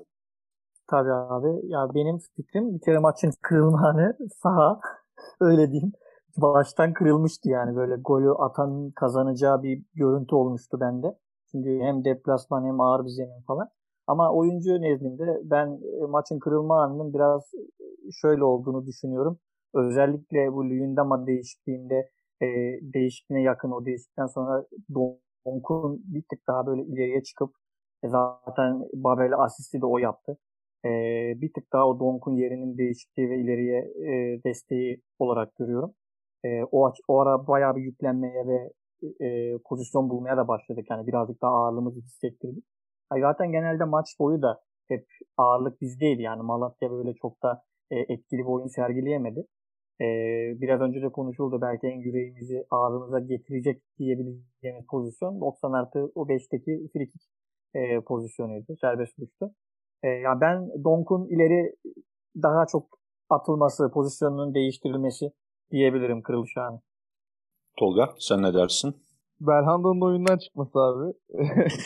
tabii 0.88 1.14
abi. 1.14 1.68
Ya 1.68 1.94
benim 1.94 2.20
fikrim 2.36 2.76
bir 2.76 2.82
kere 2.82 3.00
maçın 3.00 3.32
kırılma 3.42 3.88
anı 3.90 4.18
saha. 4.44 4.80
Öyle 5.42 5.72
diyeyim. 5.72 5.92
Baştan 6.38 6.94
kırılmıştı 6.94 7.50
yani 7.50 7.76
böyle 7.76 7.96
golü 7.96 8.32
atan 8.32 8.92
kazanacağı 8.96 9.64
bir 9.64 9.84
görüntü 9.94 10.36
olmuştu 10.36 10.78
bende. 10.80 11.18
Çünkü 11.52 11.80
hem 11.80 12.06
deplasman 12.06 12.66
hem 12.66 12.82
ağır 12.82 13.06
bir 13.06 13.10
zemin 13.10 13.42
falan. 13.48 13.70
Ama 14.08 14.34
oyuncu 14.34 14.82
nezdinde 14.82 15.42
ben 15.44 15.80
e, 16.04 16.06
maçın 16.06 16.40
kırılma 16.40 16.84
anının 16.84 17.14
biraz 17.14 17.52
e, 17.54 18.12
şöyle 18.22 18.44
olduğunu 18.44 18.86
düşünüyorum. 18.86 19.40
Özellikle 19.74 20.54
bu 20.54 20.66
Luyendama 20.66 21.28
değişikliğinde 21.28 22.10
e, 22.42 22.48
değişikliğine 22.82 23.44
yakın 23.44 23.72
o 23.72 23.86
değişikten 23.86 24.28
sonra 24.28 24.66
Donk'un 25.46 26.04
bir 26.06 26.24
tık 26.30 26.48
daha 26.48 26.66
böyle 26.68 26.84
ileriye 26.84 27.24
çıkıp 27.24 27.56
e, 28.04 28.10
zaten 28.10 28.84
Babel 28.94 29.34
asisti 29.38 29.82
de 29.82 29.86
o 29.86 29.98
yaptı. 29.98 30.38
E, 30.86 30.90
bir 31.42 31.54
tık 31.54 31.74
daha 31.74 31.88
o 31.88 32.00
Donk'un 32.00 32.36
yerinin 32.36 32.78
değişikliği 32.78 33.30
ve 33.30 33.38
ileriye 33.42 33.80
e, 33.80 34.44
desteği 34.44 35.02
olarak 35.20 35.56
görüyorum. 35.56 35.94
E, 36.44 36.64
o, 36.72 36.94
o 37.08 37.20
ara 37.20 37.48
bayağı 37.48 37.76
bir 37.76 37.82
yüklenmeye 37.82 38.48
ve 38.48 38.72
e, 39.26 39.58
pozisyon 39.66 40.10
bulmaya 40.10 40.38
da 40.38 40.48
başladık. 40.48 40.86
Yani 40.90 41.08
birazcık 41.08 41.42
daha 41.42 41.52
ağırlığımızı 41.52 42.00
hissettirdik. 42.00 42.66
Zaten 43.20 43.52
genelde 43.52 43.84
maç 43.84 44.08
boyu 44.20 44.42
da 44.42 44.62
hep 44.88 45.08
ağırlık 45.38 45.82
bizdeydi. 45.82 46.22
Yani 46.22 46.42
Malatya 46.42 46.92
böyle 46.92 47.14
çok 47.14 47.44
da 47.44 47.64
e, 47.92 48.00
etkili 48.00 48.40
bir 48.40 48.46
oyun 48.46 48.68
sergileyemedi. 48.68 49.46
E, 50.02 50.06
biraz 50.62 50.82
önce 50.82 51.02
de 51.02 51.10
konuşuldu 51.10 51.62
belki 51.62 51.88
en 51.88 52.00
yüreğimizi 52.00 52.66
ağzımıza 52.72 53.20
getirecek 53.20 53.82
diyebileceğimiz 54.00 54.86
pozisyon 54.92 55.42
90 55.42 55.72
artı 55.72 56.00
o 56.16 56.28
5'teki 56.28 56.90
frikik 56.94 57.22
e, 57.76 58.02
pozisyonuydu. 58.02 58.76
Serbest 58.82 59.20
vuruştu. 59.20 59.52
E, 60.04 60.08
ya 60.08 60.42
ben 60.42 60.84
Donk'un 60.84 61.28
ileri 61.28 61.76
daha 62.44 62.66
çok 62.66 63.00
atılması, 63.30 63.92
pozisyonunun 63.94 64.54
değiştirilmesi 64.54 65.32
diyebilirim 65.72 66.22
kırılış 66.22 66.58
anı. 66.58 66.80
Tolga 67.80 68.10
sen 68.20 68.42
ne 68.42 68.54
dersin? 68.54 68.96
Belhanda'nın 69.42 70.02
oyundan 70.02 70.38
çıkması 70.38 70.80
abi. 70.80 71.14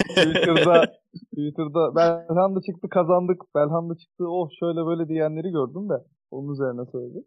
Twitter'da 0.09 0.83
Twitter'da 1.31 1.95
Belhanda 1.95 2.61
çıktı 2.61 2.89
kazandık. 2.89 3.41
Belhanda 3.55 3.95
çıktı 3.95 4.23
oh 4.27 4.49
şöyle 4.59 4.85
böyle 4.85 5.07
diyenleri 5.07 5.49
gördüm 5.51 5.89
de 5.89 5.93
onun 6.31 6.53
üzerine 6.53 6.85
söyledim. 6.91 7.25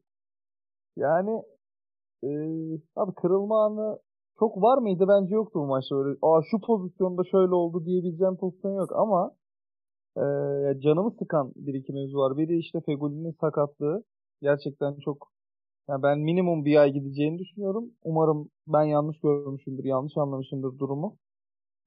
Yani 0.99 1.43
e, 2.25 2.29
abi 2.97 3.15
kırılma 3.15 3.65
anı 3.67 3.99
çok 4.39 4.63
var 4.63 4.79
mıydı? 4.79 5.05
Bence 5.09 5.35
yoktu 5.35 5.61
bu 5.61 5.67
maçta 5.67 5.97
öyle. 5.97 6.19
Aa 6.23 6.41
şu 6.51 6.61
pozisyonda 6.61 7.23
şöyle 7.31 7.55
oldu 7.55 7.85
diyebileceğim 7.87 8.37
pozisyon 8.37 8.73
yok 8.73 8.93
ama 8.97 9.31
e, 10.17 10.23
canımı 10.81 11.11
sıkan 11.19 11.53
bir 11.57 11.75
iki 11.75 11.93
mevzu 11.93 12.19
var. 12.19 12.37
Biri 12.39 12.59
işte 12.59 12.81
Fegoli'nin 12.87 13.37
sakatlığı. 13.41 14.05
Gerçekten 14.43 14.97
çok 15.05 15.29
yani 15.89 16.03
ben 16.03 16.19
minimum 16.19 16.65
bir 16.65 16.77
ay 16.77 16.93
gideceğini 16.93 17.39
düşünüyorum. 17.39 17.91
Umarım 18.05 18.49
ben 18.67 18.85
yanlış 18.85 19.21
görmüşümdür, 19.21 19.85
yanlış 19.85 20.17
anlamışımdır 20.17 20.79
durumu. 20.79 21.17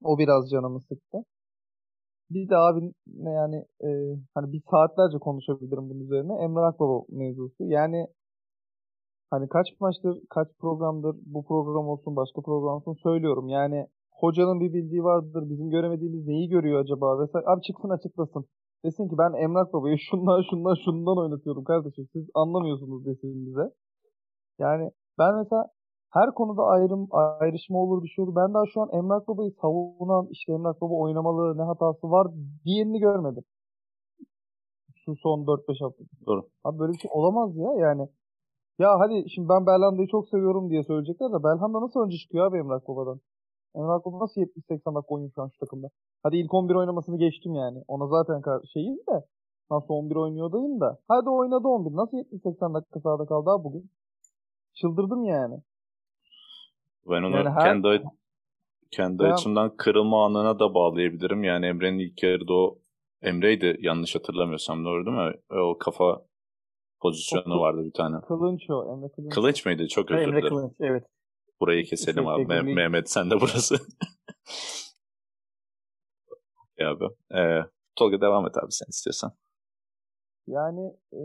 O 0.03 0.18
biraz 0.20 0.50
canımı 0.50 0.82
sıktı. 0.82 1.18
Bir 2.30 2.50
de 2.50 2.58
abi 2.58 2.94
yani 3.18 3.65
e, 3.84 3.89
hani 4.36 4.53
bir 4.53 4.62
saatlerce 4.72 5.18
konuşabilirim 5.20 5.89
bunun 5.89 6.00
üzerine. 6.00 6.34
Emre 6.44 6.60
Akbaba 6.60 7.03
mevzusu. 7.10 7.63
Yani 7.65 8.08
hani 9.31 9.50
kaç 9.50 9.67
maçtır, 9.79 10.17
kaç 10.29 10.47
programdır 10.59 11.15
bu 11.25 11.45
program 11.45 11.88
olsun, 11.88 12.15
başka 12.15 12.41
program 12.41 12.75
olsun 12.75 12.93
söylüyorum. 13.03 13.50
Yani 13.50 13.88
hocanın 14.11 14.59
bir 14.59 14.73
bildiği 14.73 15.03
vardır. 15.03 15.50
Bizim 15.50 15.69
göremediğimiz 15.69 16.27
neyi 16.27 16.50
görüyor 16.50 16.79
acaba 16.83 17.19
vesaire. 17.19 17.45
Abi 17.47 17.61
çıksın 17.61 17.89
açıklasın. 17.89 18.45
Desin 18.85 19.07
ki 19.09 19.15
ben 19.17 19.33
Emrak 19.43 19.73
Baba'yı 19.73 19.97
şundan 20.09 20.41
şundan 20.50 20.75
şundan 20.85 21.17
oynatıyorum 21.17 21.63
kardeşim. 21.63 22.07
Siz 22.13 22.25
anlamıyorsunuz 22.33 23.05
desin 23.05 23.45
bize. 23.47 23.65
Yani 24.59 24.91
ben 25.19 25.35
mesela 25.38 25.65
her 26.13 26.33
konuda 26.33 26.63
ayrım 26.63 27.07
ayrışma 27.11 27.77
olur 27.79 28.03
bir 28.03 28.09
şey 28.09 28.23
olur. 28.23 28.35
Ben 28.35 28.53
daha 28.53 28.63
şu 28.73 28.81
an 28.81 28.89
Emrak 28.93 29.27
Baba'yı 29.27 29.51
savunan 29.61 30.27
işte 30.31 30.53
Emrak 30.53 30.81
Baba 30.81 30.93
oynamalı 30.93 31.57
ne 31.57 31.63
hatası 31.63 32.11
var 32.11 32.27
diyenini 32.65 33.00
görmedim. 33.00 33.43
Şu 35.05 35.15
son 35.15 35.45
4-5 35.45 35.83
hafta. 35.83 36.03
Doğru. 36.25 36.41
Abi 36.63 36.79
böyle 36.79 36.93
bir 36.93 37.00
şey 37.00 37.11
olamaz 37.13 37.57
ya 37.57 37.69
yani. 37.88 38.07
Ya 38.81 39.00
hadi 39.00 39.29
şimdi 39.29 39.50
ben 39.50 39.65
Belhanda'yı 39.65 40.07
çok 40.07 40.29
seviyorum 40.29 40.69
diye 40.69 40.83
söyleyecekler 40.83 41.29
de 41.29 41.43
Belhanda 41.43 41.81
nasıl 41.81 42.00
önce 42.00 42.17
çıkıyor 42.17 42.47
abi 42.47 42.57
Emrak 42.57 42.88
Baba'dan? 42.88 43.19
Emrak 43.75 44.05
Baba 44.05 44.19
nasıl 44.19 44.41
70-80 44.41 44.95
dakika 44.95 45.13
oynuyor 45.13 45.31
şu 45.35 45.41
an 45.41 45.50
şu 45.53 45.59
takımda? 45.59 45.88
Hadi 46.23 46.38
ilk 46.38 46.53
11 46.53 46.75
oynamasını 46.75 47.17
geçtim 47.17 47.55
yani. 47.55 47.83
Ona 47.88 48.07
zaten 48.07 48.41
şeyim 48.73 48.97
de 48.97 49.25
nasıl 49.71 49.93
11 49.93 50.15
oynuyor 50.15 50.51
dayım 50.51 50.79
da. 50.79 51.00
Hadi 51.07 51.29
oynadı 51.29 51.67
11. 51.67 51.95
Nasıl 51.95 52.17
70-80 52.17 52.73
dakika 52.73 53.00
sahada 53.00 53.25
kaldı 53.25 53.50
abi 53.50 53.63
bugün? 53.63 53.91
Çıldırdım 54.73 55.23
yani. 55.23 55.55
Ben 57.09 57.23
onu 57.23 57.35
yani 57.35 57.50
her... 57.50 57.63
kendi 57.63 58.03
kendi 58.91 59.23
ben... 59.23 59.31
açımdan 59.31 59.75
kırılma 59.77 60.25
anına 60.25 60.59
da 60.59 60.73
bağlayabilirim. 60.73 61.43
Yani 61.43 61.65
Emre'nin 61.65 62.00
ilk 62.00 62.23
yarıda 62.23 62.53
o 62.53 62.77
Emre'ydi 63.21 63.77
yanlış 63.79 64.15
hatırlamıyorsam 64.15 64.85
doğru 64.85 65.05
değil 65.05 65.17
mi? 65.17 65.33
O 65.50 65.77
kafa 65.77 66.30
pozisyonu 67.01 67.53
o, 67.53 67.62
vardı 67.62 67.84
bir 67.84 67.93
tane. 67.93 68.22
Kılınç 68.22 68.70
o. 68.70 68.93
Emre 68.93 69.12
Kılınç. 69.12 69.34
Kılıç 69.34 69.65
mıydı? 69.65 69.88
Çok 69.88 70.12
özür 70.12 70.22
dilerim. 70.22 70.38
Emre 70.38 70.50
Kılınç 70.50 70.74
evet. 70.79 71.03
Burayı 71.62 71.86
keselim 71.86 72.27
abi. 72.27 72.41
Meh- 72.41 72.74
Mehmet 72.74 73.10
sen 73.10 73.29
de 73.31 73.41
burası. 73.41 73.75
ya 76.79 76.91
abi. 76.91 77.05
Ee, 77.36 77.62
Tolga 77.96 78.22
devam 78.22 78.48
et 78.48 78.58
abi 78.58 78.72
sen 78.72 78.86
istiyorsan. 78.89 79.31
Yani 80.48 80.93
e, 81.13 81.22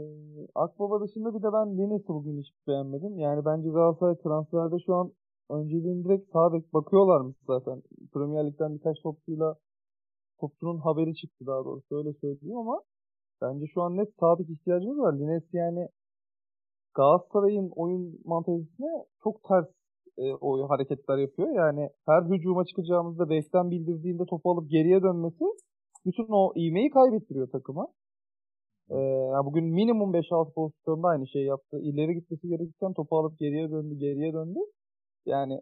Akbaba 0.54 1.00
dışında 1.00 1.34
bir 1.34 1.42
de 1.42 1.52
ben 1.52 1.78
Lines'i 1.78 2.08
bugün 2.08 2.38
hiç 2.42 2.48
beğenmedim. 2.66 3.18
Yani 3.18 3.44
bence 3.44 3.68
Galatasaray 3.68 4.18
transferde 4.18 4.76
şu 4.86 4.94
an 4.94 5.12
önceliğini 5.50 6.04
direkt 6.04 6.32
sağ 6.32 6.52
bek 6.52 6.74
bakıyorlarmış 6.74 7.36
zaten. 7.46 7.82
Premier 8.12 8.46
Lig'den 8.46 8.74
birkaç 8.74 9.02
topçuyla 9.02 9.56
topçunun 10.40 10.78
haberi 10.78 11.14
çıktı 11.14 11.46
daha 11.46 11.64
doğrusu 11.64 11.96
öyle 11.96 12.12
söyleyeyim 12.20 12.56
ama 12.56 12.82
bence 13.42 13.66
şu 13.74 13.82
an 13.82 13.96
net 13.96 14.08
sağ 14.20 14.38
bek 14.38 14.50
ihtiyacımız 14.50 14.98
var. 14.98 15.12
Lines 15.18 15.44
yani 15.52 15.88
Galatasaray'ın 16.94 17.70
oyun 17.76 18.20
mantalitesine 18.24 19.04
çok 19.24 19.42
ters 19.48 19.66
e, 20.18 20.34
o 20.34 20.68
hareketler 20.68 21.18
yapıyor. 21.18 21.48
Yani 21.48 21.90
her 22.06 22.22
hücuma 22.22 22.64
çıkacağımızda 22.64 23.30
bekten 23.30 23.70
bildirdiğinde 23.70 24.24
topu 24.30 24.50
alıp 24.50 24.70
geriye 24.70 25.02
dönmesi 25.02 25.44
bütün 26.06 26.26
o 26.28 26.52
ivmeyi 26.56 26.90
kaybettiriyor 26.90 27.48
takıma. 27.50 27.86
Ee, 28.90 28.96
yani 29.32 29.46
bugün 29.46 29.64
minimum 29.64 30.14
5-6 30.14 30.54
pozisyonda 30.54 31.08
aynı 31.08 31.28
şey 31.28 31.44
yaptı. 31.44 31.78
İleri 31.80 32.14
gitmesi 32.14 32.48
gerekirken 32.48 32.92
topu 32.92 33.18
alıp 33.18 33.38
geriye 33.38 33.70
döndü, 33.70 33.94
geriye 33.94 34.32
döndü. 34.32 34.58
Yani 35.26 35.60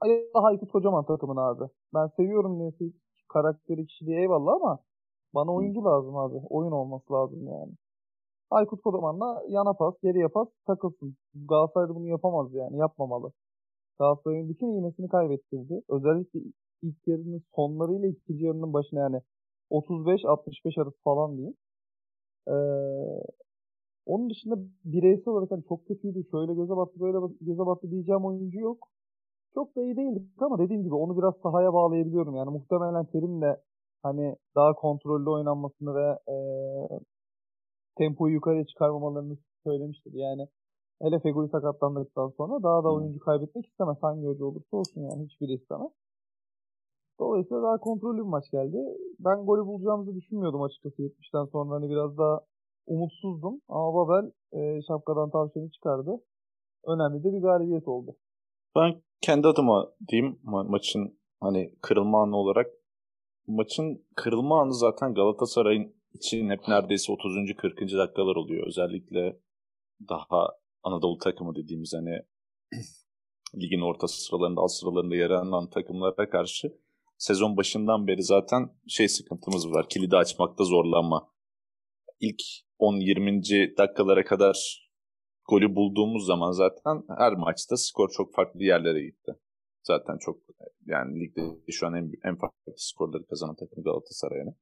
Allah 0.00 0.46
Aykut 0.46 0.72
Kocaman 0.72 1.04
takımın 1.04 1.36
abi. 1.36 1.64
Ben 1.94 2.06
seviyorum 2.16 2.58
neyse 2.58 2.84
karakteri, 3.28 3.86
kişiliği 3.86 4.18
eyvallah 4.18 4.52
ama 4.52 4.78
bana 5.34 5.52
oyuncu 5.54 5.84
lazım 5.84 6.16
abi. 6.16 6.36
Oyun 6.50 6.72
olması 6.72 7.12
lazım 7.12 7.46
yani. 7.46 7.72
Aykut 8.50 8.82
Kocaman'la 8.82 9.42
yana 9.48 9.72
pas, 9.72 9.94
geriye 10.02 10.28
pas 10.28 10.48
takılsın. 10.66 11.16
Galatasaray'da 11.34 11.94
bunu 11.94 12.08
yapamaz 12.08 12.54
yani. 12.54 12.76
Yapmamalı. 12.78 13.32
Galatasaray'ın 13.98 14.48
bütün 14.48 14.68
iğmesini 14.76 15.08
kaybettirdi. 15.08 15.82
Özellikle 15.88 16.40
ilk 16.82 16.96
yarının 17.06 17.42
sonlarıyla 17.56 18.08
ikinci 18.08 18.44
yarının 18.44 18.72
başına 18.72 19.00
yani 19.00 19.20
35-65 19.70 20.82
arası 20.82 20.96
falan 21.04 21.36
diyeyim. 21.36 21.56
Ee, 22.48 22.52
onun 24.06 24.30
dışında 24.30 24.58
bireysel 24.84 25.28
olarak 25.28 25.50
hani 25.50 25.64
çok 25.68 25.86
kötüydü, 25.86 26.24
şöyle 26.30 26.54
göze 26.54 26.76
battı, 26.76 27.00
böyle 27.00 27.18
göze 27.40 27.66
battı 27.66 27.90
diyeceğim 27.90 28.24
oyuncu 28.24 28.60
yok. 28.60 28.88
Çok 29.54 29.76
da 29.76 29.82
iyi 29.82 29.96
değildik 29.96 30.42
ama 30.42 30.58
dediğim 30.58 30.82
gibi 30.82 30.94
onu 30.94 31.18
biraz 31.18 31.34
sahaya 31.42 31.72
bağlayabiliyorum. 31.74 32.36
Yani 32.36 32.50
muhtemelen 32.50 33.04
Terim 33.04 33.42
de 33.42 33.60
hani 34.02 34.36
daha 34.54 34.74
kontrollü 34.74 35.30
oynanmasını 35.30 35.94
ve 35.94 36.18
e, 36.28 36.36
tempoyu 37.98 38.34
yukarıya 38.34 38.66
çıkarmamalarını 38.66 39.36
söylemiştir. 39.64 40.12
Yani 40.14 40.48
hele 41.02 41.20
Feguli 41.20 41.48
sakatlandıktan 41.48 42.28
sonra 42.36 42.62
daha 42.62 42.84
da 42.84 42.92
oyuncu 42.92 43.18
kaybetmek 43.20 43.66
istemez. 43.66 43.96
Hangi 44.00 44.26
hoca 44.26 44.44
olursa 44.44 44.76
olsun 44.76 45.00
yani 45.00 45.24
hiçbiri 45.24 45.52
istemez. 45.52 45.92
Dolayısıyla 47.20 47.62
daha 47.62 47.78
kontrollü 47.78 48.18
bir 48.18 48.28
maç 48.36 48.50
geldi. 48.50 48.78
Ben 49.18 49.46
golü 49.46 49.66
bulacağımızı 49.66 50.14
düşünmüyordum 50.14 50.62
açıkçası 50.62 51.02
70'ten 51.02 51.44
sonra. 51.44 51.74
Hani 51.74 51.90
biraz 51.90 52.18
daha 52.18 52.40
umutsuzdum. 52.86 53.60
Ama 53.68 53.94
Babel 53.94 54.30
e, 54.52 54.82
şapkadan 54.82 55.30
tavşanı 55.30 55.70
çıkardı. 55.70 56.20
Önemli 56.86 57.24
de 57.24 57.32
bir 57.32 57.42
galibiyet 57.42 57.88
oldu. 57.88 58.16
Ben 58.76 59.02
kendi 59.20 59.48
adıma 59.48 59.92
diyeyim 60.08 60.38
ma- 60.44 60.70
maçın 60.70 61.18
hani 61.40 61.74
kırılma 61.82 62.22
anı 62.22 62.36
olarak 62.36 62.66
maçın 63.46 64.06
kırılma 64.16 64.60
anı 64.60 64.74
zaten 64.74 65.14
Galatasaray'ın 65.14 65.94
için 66.14 66.50
hep 66.50 66.68
neredeyse 66.68 67.12
30. 67.12 67.56
40. 67.58 67.80
dakikalar 67.80 68.36
oluyor. 68.36 68.66
Özellikle 68.66 69.40
daha 70.08 70.48
Anadolu 70.82 71.18
takımı 71.18 71.54
dediğimiz 71.56 71.94
hani 71.94 72.18
ligin 73.62 73.80
orta 73.80 74.08
sıralarında, 74.08 74.60
alt 74.60 74.72
sıralarında 74.72 75.16
yer 75.16 75.30
alan 75.30 75.70
takımlara 75.70 76.30
karşı 76.30 76.72
sezon 77.18 77.56
başından 77.56 78.06
beri 78.06 78.22
zaten 78.22 78.70
şey 78.88 79.08
sıkıntımız 79.08 79.70
var. 79.70 79.88
Kilidi 79.88 80.16
açmakta 80.16 80.64
zorlanma. 80.64 81.32
İlk 82.20 82.42
10-20. 82.80 83.76
dakikalara 83.78 84.24
kadar 84.24 84.88
golü 85.48 85.76
bulduğumuz 85.76 86.26
zaman 86.26 86.52
zaten 86.52 87.02
her 87.18 87.32
maçta 87.32 87.76
skor 87.76 88.08
çok 88.16 88.34
farklı 88.34 88.62
yerlere 88.62 89.02
gitti. 89.04 89.32
Zaten 89.82 90.18
çok 90.20 90.36
yani 90.92 91.20
ligde 91.20 91.42
şu 91.70 91.86
an 91.86 91.94
en, 91.94 92.12
en 92.24 92.36
farklı 92.36 92.72
skorları 92.76 93.26
kazanan 93.26 93.54
takım 93.54 93.84
Galatasaray'ın. 93.84 94.56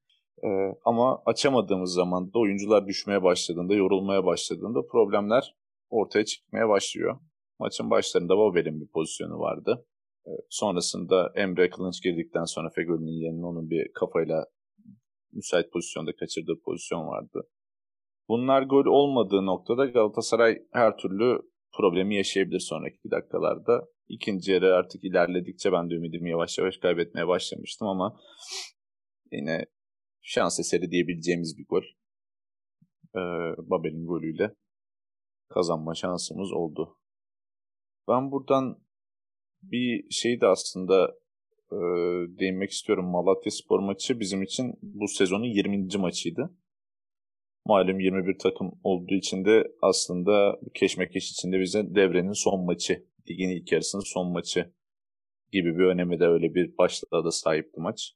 Ee, 0.44 0.78
ama 0.84 1.22
açamadığımız 1.26 1.92
zaman 1.94 2.32
da 2.32 2.38
oyuncular 2.38 2.86
düşmeye 2.86 3.22
başladığında, 3.22 3.74
yorulmaya 3.74 4.24
başladığında 4.24 4.86
problemler 4.92 5.54
ortaya 5.90 6.24
çıkmaya 6.24 6.68
başlıyor. 6.68 7.20
Maçın 7.58 7.90
başlarında 7.90 8.38
Babel'in 8.38 8.80
bir 8.80 8.88
pozisyonu 8.88 9.38
vardı. 9.38 9.86
Ee, 10.26 10.30
sonrasında 10.48 11.32
Emre 11.34 11.70
Kılınç 11.70 12.02
girdikten 12.02 12.44
sonra 12.44 12.70
Fegül'ün 12.70 13.06
yerine 13.06 13.46
onun 13.46 13.70
bir 13.70 13.92
kafayla 13.92 14.46
müsait 15.32 15.72
pozisyonda 15.72 16.16
kaçırdığı 16.16 16.60
pozisyon 16.64 17.06
vardı. 17.06 17.48
Bunlar 18.28 18.62
gol 18.62 18.84
olmadığı 18.86 19.46
noktada 19.46 19.86
Galatasaray 19.86 20.58
her 20.72 20.96
türlü 20.96 21.38
problemi 21.76 22.16
yaşayabilir 22.16 22.60
sonraki 22.60 23.10
dakikalarda. 23.10 23.86
İkinci 24.10 24.52
yarı 24.52 24.74
artık 24.74 25.04
ilerledikçe 25.04 25.72
ben 25.72 25.90
de 25.90 25.94
ümidimi 25.94 26.30
yavaş 26.30 26.58
yavaş 26.58 26.76
kaybetmeye 26.76 27.28
başlamıştım 27.28 27.88
ama 27.88 28.20
yine 29.32 29.66
şans 30.22 30.60
eseri 30.60 30.90
diyebileceğimiz 30.90 31.58
bir 31.58 31.66
gol. 31.66 31.82
Ee, 33.14 33.20
Babel'in 33.70 34.06
golüyle 34.06 34.54
kazanma 35.48 35.94
şansımız 35.94 36.52
oldu. 36.52 36.96
Ben 38.08 38.30
buradan 38.30 38.82
bir 39.62 40.10
şey 40.10 40.40
de 40.40 40.46
aslında 40.46 41.16
e, 41.72 41.78
değinmek 42.38 42.70
istiyorum. 42.70 43.10
Malatya 43.10 43.52
Spor 43.52 43.80
maçı 43.80 44.20
bizim 44.20 44.42
için 44.42 44.74
bu 44.82 45.08
sezonun 45.08 45.44
20. 45.44 45.98
maçıydı. 45.98 46.54
Malum 47.66 48.00
21 48.00 48.38
takım 48.38 48.72
olduğu 48.84 49.14
için 49.14 49.44
de 49.44 49.72
aslında 49.82 50.58
keşmekeş 50.74 51.30
içinde 51.30 51.60
bize 51.60 51.94
devrenin 51.94 52.32
son 52.32 52.64
maçı, 52.64 53.06
ligin 53.28 53.48
ilk 53.48 53.72
yarısının 53.72 54.02
son 54.02 54.32
maçı 54.32 54.72
gibi 55.52 55.78
bir 55.78 55.84
önemi 55.84 56.20
de 56.20 56.24
öyle 56.24 56.54
bir 56.54 56.78
başlığa 56.78 57.24
da 57.24 57.30
sahipti 57.30 57.80
maç. 57.80 58.14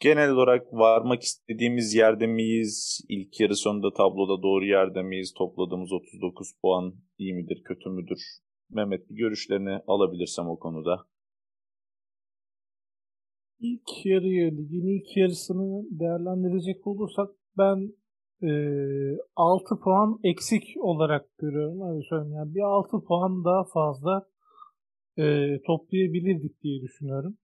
Genel 0.00 0.30
olarak 0.30 0.72
varmak 0.72 1.22
istediğimiz 1.22 1.94
yerde 1.94 2.26
miyiz? 2.26 3.00
İlk 3.08 3.40
yarı 3.40 3.56
sonunda 3.56 3.92
tabloda 3.92 4.42
doğru 4.42 4.66
yerde 4.66 5.02
miyiz? 5.02 5.34
Topladığımız 5.38 5.92
39 5.92 6.52
puan 6.62 6.94
iyi 7.18 7.34
midir, 7.34 7.62
kötü 7.64 7.90
müdür? 7.90 8.20
Mehmet 8.70 9.10
bir 9.10 9.16
görüşlerini 9.16 9.78
alabilirsem 9.86 10.48
o 10.48 10.58
konuda. 10.58 11.06
İlk 13.60 14.06
yarıyı, 14.06 14.56
ligin 14.56 14.86
ilk 14.86 15.16
yarısını 15.16 15.84
değerlendirecek 15.90 16.86
olursak 16.86 17.30
ben 17.58 17.92
e, 18.44 18.50
6 19.36 19.80
puan 19.80 20.18
eksik 20.24 20.64
olarak 20.80 21.38
görüyorum. 21.38 21.90
Öyle 21.90 22.02
söyleyeyim. 22.08 22.34
Yani 22.34 22.54
bir 22.54 22.60
6 22.60 23.04
puan 23.04 23.44
daha 23.44 23.64
fazla 23.64 24.26
e, 25.18 25.24
toplayabilirdik 25.66 26.62
diye 26.62 26.82
düşünüyorum. 26.82 27.36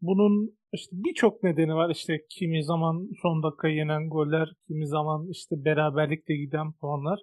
Bunun 0.00 0.58
işte 0.72 0.96
birçok 0.96 1.42
nedeni 1.42 1.74
var. 1.74 1.90
İşte 1.90 2.26
kimi 2.30 2.64
zaman 2.64 3.08
son 3.22 3.42
dakika 3.42 3.68
yenen 3.68 4.08
goller, 4.08 4.48
kimi 4.66 4.86
zaman 4.86 5.28
işte 5.30 5.64
beraberlikle 5.64 6.36
giden 6.36 6.72
puanlar. 6.72 7.20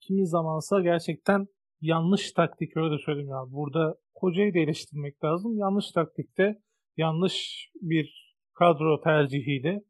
Kimi 0.00 0.26
zamansa 0.26 0.80
gerçekten 0.80 1.46
yanlış 1.80 2.32
taktik 2.32 2.76
öyle 2.76 2.98
söyleyeyim 2.98 3.30
ya. 3.30 3.44
Burada 3.48 3.96
hocayı 4.14 4.54
da 4.54 4.58
eleştirmek 4.58 5.24
lazım. 5.24 5.58
Yanlış 5.58 5.90
taktikte 5.92 6.58
yanlış 6.96 7.68
bir 7.80 8.36
kadro 8.54 9.00
tercihiyle 9.00 9.82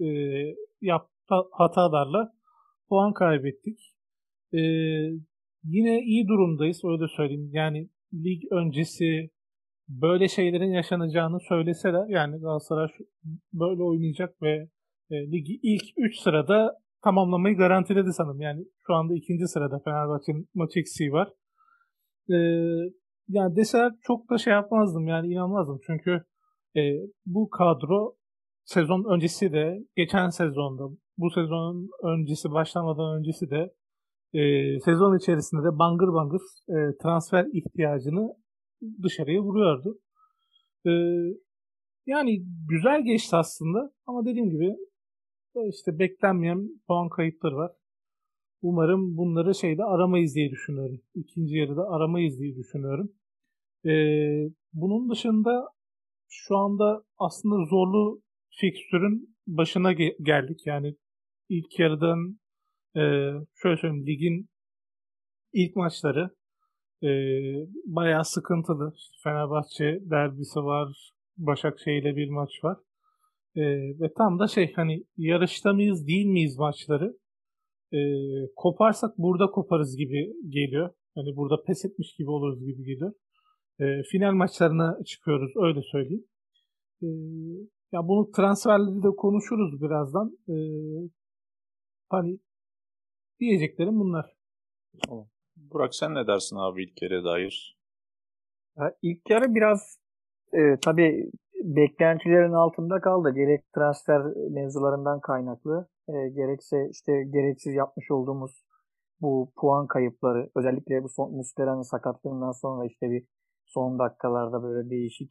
e, 0.00 0.06
yaptı 0.80 1.11
hatalarla 1.52 2.32
puan 2.88 3.12
kaybettik. 3.12 3.78
E, 4.52 4.60
yine 5.64 6.02
iyi 6.02 6.28
durumdayız 6.28 6.80
öyle 6.84 7.08
söyleyeyim. 7.16 7.50
Yani 7.52 7.88
lig 8.14 8.42
öncesi 8.52 9.30
böyle 9.88 10.28
şeylerin 10.28 10.72
yaşanacağını 10.72 11.40
söyleseler 11.40 12.08
yani 12.08 12.40
Galatasaray 12.40 12.88
böyle 13.52 13.82
oynayacak 13.82 14.42
ve 14.42 14.68
e, 15.10 15.32
ligi 15.32 15.60
ilk 15.62 15.82
3 15.96 16.18
sırada 16.18 16.74
tamamlamayı 17.04 17.56
garantiledi 17.56 18.12
sanırım. 18.12 18.40
Yani 18.40 18.64
şu 18.86 18.94
anda 18.94 19.14
ikinci 19.14 19.48
sırada 19.48 19.78
Fenerbahçe'nin 19.84 20.48
maç 20.54 20.76
eksiği 20.76 21.12
var. 21.12 21.28
E, 22.30 22.36
yani 23.28 23.56
deseler 23.56 23.92
çok 24.02 24.30
da 24.30 24.38
şey 24.38 24.52
yapmazdım 24.52 25.08
yani 25.08 25.32
inanmazdım. 25.32 25.80
Çünkü 25.86 26.24
e, 26.76 26.80
bu 27.26 27.50
kadro 27.50 28.14
sezon 28.64 29.14
öncesi 29.14 29.52
de 29.52 29.78
geçen 29.96 30.28
sezonda 30.28 30.84
bu 31.22 31.30
sezonun 31.30 31.90
öncesi 32.02 32.50
başlamadan 32.50 33.18
öncesi 33.18 33.50
de 33.50 33.74
e, 34.34 34.40
sezon 34.80 35.18
içerisinde 35.18 35.62
de 35.62 35.78
bangır 35.78 36.08
bangır 36.08 36.40
e, 36.68 36.76
transfer 37.02 37.46
ihtiyacını 37.52 38.28
dışarıya 39.02 39.40
vuruyordu. 39.40 39.98
E, 40.86 40.92
yani 42.06 42.44
güzel 42.68 43.04
geçti 43.04 43.36
aslında 43.36 43.92
ama 44.06 44.24
dediğim 44.26 44.50
gibi 44.50 44.76
işte 45.68 45.98
beklenmeyen 45.98 46.68
puan 46.86 47.08
kayıpları 47.08 47.56
var. 47.56 47.72
Umarım 48.62 49.16
bunları 49.16 49.54
şeyde 49.54 49.84
aramayız 49.84 50.34
diye 50.34 50.50
düşünüyorum. 50.50 51.00
İkinci 51.14 51.56
yarıda 51.56 51.82
aramayız 51.90 52.38
diye 52.38 52.56
düşünüyorum. 52.56 53.12
Ee, 53.86 54.50
bunun 54.72 55.10
dışında 55.10 55.68
şu 56.28 56.56
anda 56.56 57.02
aslında 57.18 57.64
zorlu 57.70 58.22
fikstürün 58.50 59.36
başına 59.46 59.92
ge- 59.92 60.22
geldik. 60.24 60.60
Yani 60.66 60.96
ilk 61.56 61.78
yarıdan 61.78 62.38
e, 62.96 63.02
şöyle 63.62 63.76
söyleyeyim 63.76 64.06
ligin 64.06 64.48
ilk 65.52 65.76
maçları 65.76 66.30
e, 67.02 67.10
bayağı 67.86 68.24
sıkıntılı. 68.24 68.92
Fenerbahçe 69.24 69.98
derbisi 70.10 70.60
var. 70.60 71.12
Başakşehir 71.36 72.02
ile 72.02 72.16
bir 72.16 72.28
maç 72.28 72.50
var. 72.64 72.76
E, 73.56 73.62
ve 74.00 74.12
tam 74.18 74.38
da 74.38 74.46
şey 74.48 74.72
hani 74.72 75.04
yarışta 75.16 75.72
mıyız 75.72 76.06
değil 76.06 76.26
miyiz 76.26 76.58
maçları 76.58 77.16
e, 77.92 78.00
koparsak 78.56 79.18
burada 79.18 79.46
koparız 79.46 79.96
gibi 79.96 80.32
geliyor. 80.48 80.90
Hani 81.14 81.36
burada 81.36 81.62
pes 81.66 81.84
etmiş 81.84 82.14
gibi 82.18 82.30
oluruz 82.30 82.60
gibi 82.64 82.84
geliyor. 82.84 83.12
E, 83.80 84.02
final 84.10 84.32
maçlarına 84.32 85.04
çıkıyoruz 85.04 85.52
öyle 85.56 85.80
söyleyeyim. 85.92 86.24
E, 87.02 87.06
ya 87.92 88.08
bunu 88.08 88.30
transferleri 88.30 89.02
de 89.02 89.10
konuşuruz 89.16 89.82
birazdan. 89.82 90.38
E, 90.48 90.54
hani 92.12 92.38
diyeceklerim 93.40 94.00
bunlar. 94.00 94.36
Tamam. 95.08 95.26
Burak 95.56 95.94
sen 95.94 96.14
ne 96.14 96.26
dersin 96.26 96.56
abi 96.56 96.84
ilk 96.84 96.96
kere 96.96 97.24
dair? 97.24 97.78
Ya 98.76 98.94
ilk 99.02 99.30
yarı 99.30 99.54
biraz 99.54 99.98
e, 100.52 100.76
tabii 100.84 101.30
beklentilerin 101.64 102.52
altında 102.52 103.00
kaldı. 103.00 103.34
Gerek 103.34 103.72
transfer 103.74 104.22
mevzularından 104.50 105.20
kaynaklı, 105.20 105.88
e, 106.08 106.12
gerekse 106.28 106.88
işte 106.90 107.12
gereksiz 107.32 107.74
yapmış 107.74 108.10
olduğumuz 108.10 108.64
bu 109.20 109.52
puan 109.56 109.86
kayıpları, 109.86 110.50
özellikle 110.56 111.02
bu 111.02 111.08
son 111.08 111.36
Muslera'nın 111.36 111.82
sakatlığından 111.82 112.52
sonra 112.52 112.86
işte 112.86 113.10
bir 113.10 113.26
son 113.66 113.98
dakikalarda 113.98 114.62
böyle 114.62 114.90
değişik 114.90 115.30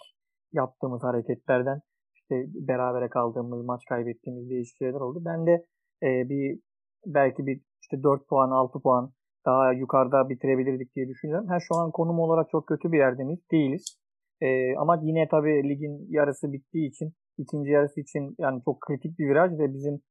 yaptığımız 0.54 1.04
hareketlerden 1.04 1.82
işte 2.14 2.36
berabere 2.68 3.10
kaldığımız, 3.10 3.66
maç 3.66 3.82
kaybettiğimiz 3.90 4.50
değişik 4.50 4.78
şeyler 4.78 5.00
oldu. 5.00 5.22
Ben 5.26 5.48
de 5.48 5.66
e, 6.04 6.30
bir 6.30 6.60
belki 7.06 7.46
bir 7.46 7.62
işte 7.82 8.04
4 8.04 8.28
puan, 8.28 8.52
6 8.52 8.80
puan 8.80 9.12
daha 9.46 9.74
yukarıda 9.74 10.30
bitirebilirdik 10.30 10.96
diye 10.96 11.08
düşünüyorum. 11.08 11.48
Ha 11.48 11.58
şu 11.60 11.76
an 11.76 11.92
konum 11.92 12.20
olarak 12.20 12.50
çok 12.50 12.68
kötü 12.68 12.92
bir 12.92 12.98
yerde 12.98 13.24
miyiz? 13.24 13.40
Değiliz. 13.52 13.98
Ee, 14.42 14.76
ama 14.76 15.00
yine 15.04 15.28
tabii 15.28 15.70
ligin 15.70 16.08
yarısı 16.10 16.54
bittiği 16.54 16.90
için 16.90 17.14
ikinci 17.38 17.70
yarısı 17.70 18.02
için 18.02 18.36
yani 18.40 18.62
çok 18.66 18.82
kritik 18.82 19.20
bir 19.20 19.30
viraj 19.30 19.52
ve 19.60 19.74
bizim 19.74 20.02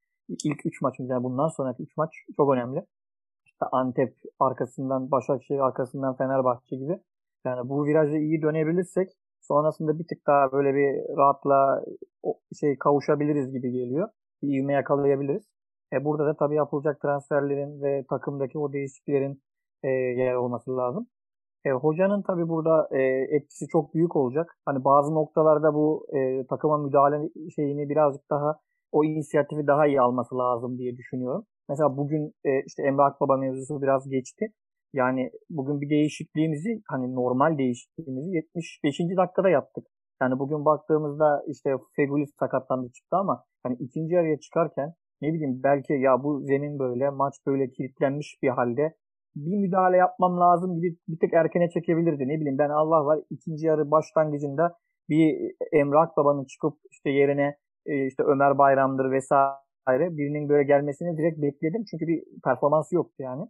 ilk 0.45 0.65
3 0.65 0.81
maçımız 0.81 1.09
yani 1.09 1.23
bundan 1.23 1.47
sonraki 1.47 1.83
3 1.83 1.97
maç 1.97 2.09
çok 2.37 2.53
önemli. 2.53 2.85
İşte 3.45 3.65
Antep 3.71 4.15
arkasından 4.39 5.11
Başakşehir 5.11 5.59
arkasından 5.59 6.15
Fenerbahçe 6.17 6.75
gibi. 6.75 6.99
Yani 7.45 7.69
bu 7.69 7.85
virajı 7.85 8.17
iyi 8.17 8.41
dönebilirsek 8.41 9.09
sonrasında 9.41 9.99
bir 9.99 10.07
tık 10.07 10.27
daha 10.27 10.51
böyle 10.51 10.75
bir 10.75 11.17
rahatla 11.17 11.83
şey 12.59 12.77
kavuşabiliriz 12.77 13.51
gibi 13.51 13.71
geliyor. 13.71 14.09
Bir 14.41 14.59
ivme 14.59 14.73
yakalayabiliriz. 14.73 15.43
E 15.93 16.05
burada 16.05 16.25
da 16.25 16.35
tabii 16.35 16.55
yapılacak 16.55 17.01
transferlerin 17.01 17.81
ve 17.81 18.05
takımdaki 18.09 18.59
o 18.59 18.73
değişikliklerin 18.73 19.41
e, 19.83 19.89
yer 19.89 20.33
olması 20.35 20.77
lazım. 20.77 21.07
E, 21.65 21.69
hocanın 21.71 22.21
tabii 22.27 22.47
burada 22.49 22.87
e, 22.91 23.01
etkisi 23.35 23.67
çok 23.67 23.93
büyük 23.93 24.15
olacak. 24.15 24.57
Hani 24.65 24.83
bazı 24.83 25.15
noktalarda 25.15 25.73
bu 25.73 26.07
e, 26.17 26.45
takıma 26.47 26.77
müdahale 26.77 27.29
şeyini 27.55 27.89
birazcık 27.89 28.29
daha 28.29 28.59
o 28.91 29.03
inisiyatifi 29.03 29.67
daha 29.67 29.87
iyi 29.87 30.01
alması 30.01 30.37
lazım 30.37 30.77
diye 30.77 30.97
düşünüyorum. 30.97 31.45
Mesela 31.69 31.97
bugün 31.97 32.33
e, 32.45 32.49
işte 32.67 32.83
Emre 32.83 33.01
Akbaba 33.01 33.37
mevzusu 33.37 33.81
biraz 33.81 34.09
geçti. 34.09 34.45
Yani 34.93 35.31
bugün 35.49 35.81
bir 35.81 35.89
değişikliğimizi 35.89 36.81
hani 36.87 37.15
normal 37.15 37.57
değişikliğimizi 37.57 38.35
75. 38.35 38.99
dakikada 39.17 39.49
yaptık. 39.49 39.83
Yani 40.21 40.39
bugün 40.39 40.65
baktığımızda 40.65 41.43
işte 41.47 41.69
Fegulis 41.95 42.29
sakatlandı 42.39 42.91
çıktı 42.91 43.17
ama 43.17 43.43
hani 43.63 43.75
ikinci 43.79 44.15
yarıya 44.15 44.39
çıkarken 44.39 44.93
ne 45.21 45.33
bileyim 45.33 45.61
belki 45.63 45.93
ya 45.93 46.23
bu 46.23 46.41
zemin 46.41 46.79
böyle 46.79 47.09
maç 47.09 47.33
böyle 47.47 47.69
kilitlenmiş 47.71 48.39
bir 48.43 48.49
halde 48.49 48.95
bir 49.35 49.57
müdahale 49.57 49.97
yapmam 49.97 50.39
lazım 50.39 50.75
gibi 50.75 50.97
bir 51.07 51.19
tık 51.19 51.33
erkene 51.33 51.69
çekebilirdi. 51.69 52.27
Ne 52.27 52.39
bileyim 52.39 52.57
ben 52.57 52.69
Allah 52.69 53.05
var 53.05 53.19
ikinci 53.29 53.65
yarı 53.65 53.91
başlangıcında 53.91 54.75
bir 55.09 55.55
Emre 55.71 55.97
Akbaba'nın 55.97 56.45
çıkıp 56.45 56.73
işte 56.91 57.09
yerine 57.09 57.57
e, 57.85 58.07
işte 58.07 58.23
Ömer 58.23 58.57
Bayram'dır 58.57 59.11
vesaire 59.11 60.17
birinin 60.17 60.49
böyle 60.49 60.63
gelmesini 60.63 61.17
direkt 61.17 61.41
bekledim. 61.41 61.83
Çünkü 61.91 62.07
bir 62.07 62.23
performansı 62.43 62.95
yoktu 62.95 63.23
yani. 63.23 63.43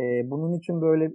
Ee, 0.00 0.30
bunun 0.30 0.58
için 0.58 0.82
böyle 0.82 1.12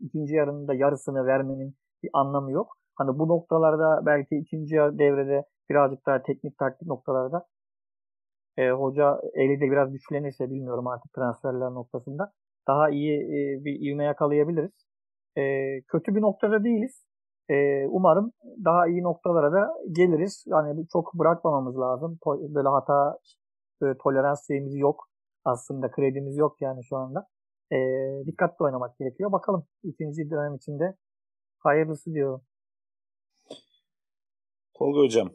ikinci 0.00 0.34
yarının 0.34 0.68
da 0.68 0.74
yarısını 0.74 1.26
vermenin 1.26 1.74
bir 2.02 2.10
anlamı 2.12 2.52
yok. 2.52 2.76
Hani 2.94 3.18
bu 3.18 3.28
noktalarda 3.28 4.06
belki 4.06 4.36
ikinci 4.36 4.76
devrede 4.76 5.44
birazcık 5.70 6.06
daha 6.06 6.22
teknik 6.22 6.58
taktik 6.58 6.88
noktalarda 6.88 7.46
e, 8.56 8.70
hoca 8.70 9.20
eli 9.34 9.60
de 9.60 9.70
biraz 9.70 9.92
güçlenirse 9.92 10.50
bilmiyorum 10.50 10.86
artık 10.86 11.12
transferler 11.12 11.70
noktasında 11.70 12.32
daha 12.68 12.90
iyi 12.90 13.20
e, 13.20 13.64
bir 13.64 13.90
ivme 13.90 14.04
yakalayabiliriz. 14.04 14.86
E, 15.38 15.42
kötü 15.82 16.14
bir 16.14 16.20
noktada 16.22 16.64
değiliz. 16.64 17.06
E, 17.50 17.86
umarım 17.86 18.32
daha 18.64 18.86
iyi 18.86 19.02
noktalara 19.02 19.52
da 19.52 19.74
geliriz. 19.92 20.44
Yani 20.46 20.86
çok 20.92 21.14
bırakmamamız 21.14 21.78
lazım. 21.78 22.18
Böyle 22.26 22.68
hata 22.68 23.18
böyle 23.80 23.98
tolerans 23.98 24.46
şeyimiz 24.46 24.76
yok. 24.76 25.08
Aslında 25.44 25.90
kredimiz 25.90 26.36
yok 26.36 26.56
yani 26.60 26.84
şu 26.84 26.96
anda. 26.96 27.26
E, 27.72 27.76
dikkatli 28.26 28.64
oynamak 28.64 28.98
gerekiyor. 28.98 29.32
Bakalım 29.32 29.66
ikinci 29.82 30.30
dönem 30.30 30.54
içinde 30.54 30.96
hayırlısı 31.58 32.14
diyorum. 32.14 32.42
Tolga 34.74 35.00
Hocam, 35.00 35.30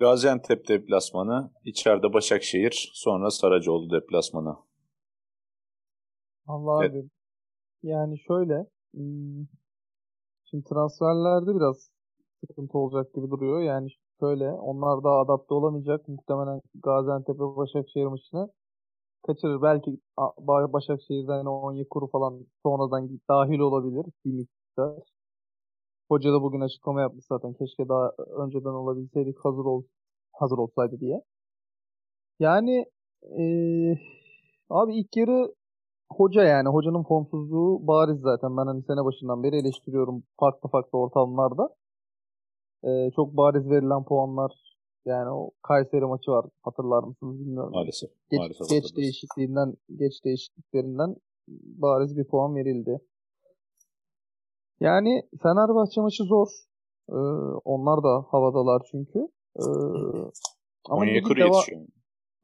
Gaziantep 0.00 0.68
deplasmanı, 0.68 1.50
içeride 1.64 2.12
Başakşehir, 2.12 2.90
sonra 2.94 3.30
Saracoğlu 3.30 3.90
deplasmanı. 3.90 4.56
Allah 6.46 6.84
evet. 6.84 7.04
abi. 7.04 7.08
Yani 7.82 8.18
şöyle, 8.28 8.66
şimdi 10.44 10.64
transferlerde 10.64 11.54
biraz 11.54 11.90
sıkıntı 12.46 12.78
olacak 12.78 13.14
gibi 13.14 13.30
duruyor. 13.30 13.60
Yani 13.60 13.88
şöyle, 14.20 14.50
onlar 14.50 15.04
daha 15.04 15.20
adapte 15.20 15.54
olamayacak. 15.54 16.08
Muhtemelen 16.08 16.60
Gaziantep 16.74 17.36
ve 17.36 17.56
Başakşehir 17.56 18.06
maçını 18.06 18.48
kaçırır. 19.26 19.62
Belki 19.62 20.00
Başakşehir'den 20.72 21.44
10 21.44 21.84
kuru 21.90 22.06
falan 22.06 22.46
sonradan 22.62 23.20
dahil 23.28 23.58
olabilir 23.58 24.06
bir 24.24 24.32
miktar. 24.32 25.15
Hoca 26.08 26.32
da 26.32 26.42
bugün 26.42 26.60
açıklama 26.60 27.00
yapmış 27.00 27.24
zaten. 27.24 27.52
Keşke 27.52 27.88
daha 27.88 28.12
önceden 28.44 28.70
olabilseydik 28.70 29.38
hazır 29.44 29.64
ol 29.64 29.82
hazır 30.32 30.58
olsaydı 30.58 31.00
diye. 31.00 31.22
Yani 32.40 32.84
ee, 33.38 33.98
abi 34.70 34.96
ilk 34.96 35.16
yarı 35.16 35.54
hoca 36.12 36.42
yani 36.42 36.68
hocanın 36.68 37.02
formsuzluğu 37.02 37.86
bariz 37.86 38.20
zaten. 38.20 38.56
Ben 38.56 38.66
hani 38.66 38.82
sene 38.82 39.04
başından 39.04 39.42
beri 39.42 39.56
eleştiriyorum 39.56 40.22
farklı 40.40 40.68
farklı 40.68 40.98
ortamlarda. 40.98 41.68
Ee, 42.84 43.10
çok 43.16 43.36
bariz 43.36 43.70
verilen 43.70 44.04
puanlar 44.04 44.52
yani 45.04 45.30
o 45.30 45.50
Kayseri 45.62 46.04
maçı 46.04 46.30
var 46.30 46.46
hatırlar 46.62 47.02
mısınız 47.02 47.40
bilmiyorum. 47.40 47.72
Maalesef. 47.72 48.10
Geç, 48.30 48.38
maalesef 48.38 48.68
geç 48.68 48.96
değişikliğinden 48.96 49.74
geç 49.96 50.24
değişikliklerinden 50.24 51.16
bariz 51.48 52.16
bir 52.16 52.24
puan 52.24 52.56
verildi. 52.56 53.00
Yani 54.80 55.22
Fenerbahçe 55.42 56.00
maçı 56.00 56.24
zor. 56.24 56.48
Ee, 57.08 57.14
onlar 57.64 58.02
da 58.02 58.26
havadalar 58.30 58.82
çünkü. 58.90 59.18
Ee, 59.58 59.64
ama 60.88 61.00
Onyekuru 61.00 61.38
deva- 61.38 61.54
yetişiyor. 61.56 61.86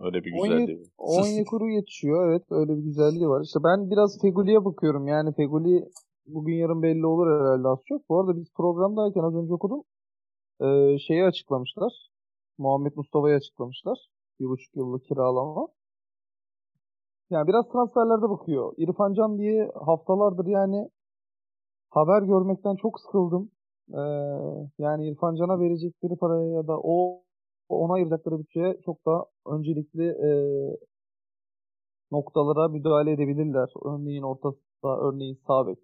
Öyle 0.01 0.25
bir 0.25 0.33
güzelliği 0.33 0.79
var. 0.81 0.87
Onyekuru 0.99 1.71
yetişiyor 1.71 2.31
evet. 2.31 2.42
Öyle 2.51 2.77
bir 2.77 2.83
güzelliği 2.83 3.29
var. 3.29 3.40
İşte 3.45 3.61
ben 3.64 3.90
biraz 3.90 4.18
Feguli'ye 4.23 4.64
bakıyorum. 4.64 5.07
Yani 5.09 5.35
Feguli 5.35 5.88
bugün 6.27 6.55
yarın 6.55 6.83
belli 6.83 7.07
olur 7.07 7.27
herhalde 7.27 7.68
az 7.68 7.79
çok. 7.88 8.09
Bu 8.09 8.21
arada 8.21 8.37
biz 8.37 8.53
programdayken 8.57 9.21
az 9.23 9.35
önce 9.35 9.53
okudum. 9.55 9.83
Ee, 10.61 10.99
şeyi 10.99 11.25
açıklamışlar. 11.25 11.92
Muhammed 12.59 12.92
Mustafa'yı 12.97 13.37
açıklamışlar. 13.37 13.99
Bir 14.40 14.47
buçuk 14.47 14.77
yıllık 14.77 15.05
kiralama. 15.05 15.68
Yani 17.31 17.47
biraz 17.49 17.68
transferlerde 17.73 18.29
bakıyor. 18.31 18.73
İrfan 18.77 19.14
Can 19.14 19.38
diye 19.38 19.71
haftalardır 19.87 20.47
yani 20.47 20.88
haber 21.97 22.23
görmekten 22.23 22.77
çok 22.77 23.01
sıkıldım. 23.01 23.51
Ee, 23.95 24.01
yani 24.79 25.09
İrfan 25.09 25.35
Can'a 25.35 25.61
verecekleri 25.61 26.17
paraya 26.17 26.49
ya 26.51 26.67
da 26.67 26.81
o 26.83 27.23
ona 27.69 27.93
ayıracakları 27.93 28.39
bütçeye 28.39 28.81
çok 28.85 29.07
da 29.07 29.27
öncelikli 29.47 30.05
e, 30.05 30.31
noktalara 32.13 32.69
müdahale 32.69 33.13
edebilirler. 33.13 33.69
Örneğin 33.85 34.23
orta 34.23 34.53
örneğin 34.85 35.39
sağ 35.47 35.67
bek. 35.67 35.79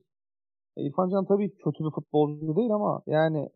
E, 0.77 0.83
İrfan 0.83 1.09
Can 1.09 1.25
tabii 1.25 1.57
kötü 1.57 1.85
bir 1.85 1.91
futbolcu 1.91 2.57
değil 2.57 2.71
ama 2.71 3.03
yani 3.07 3.49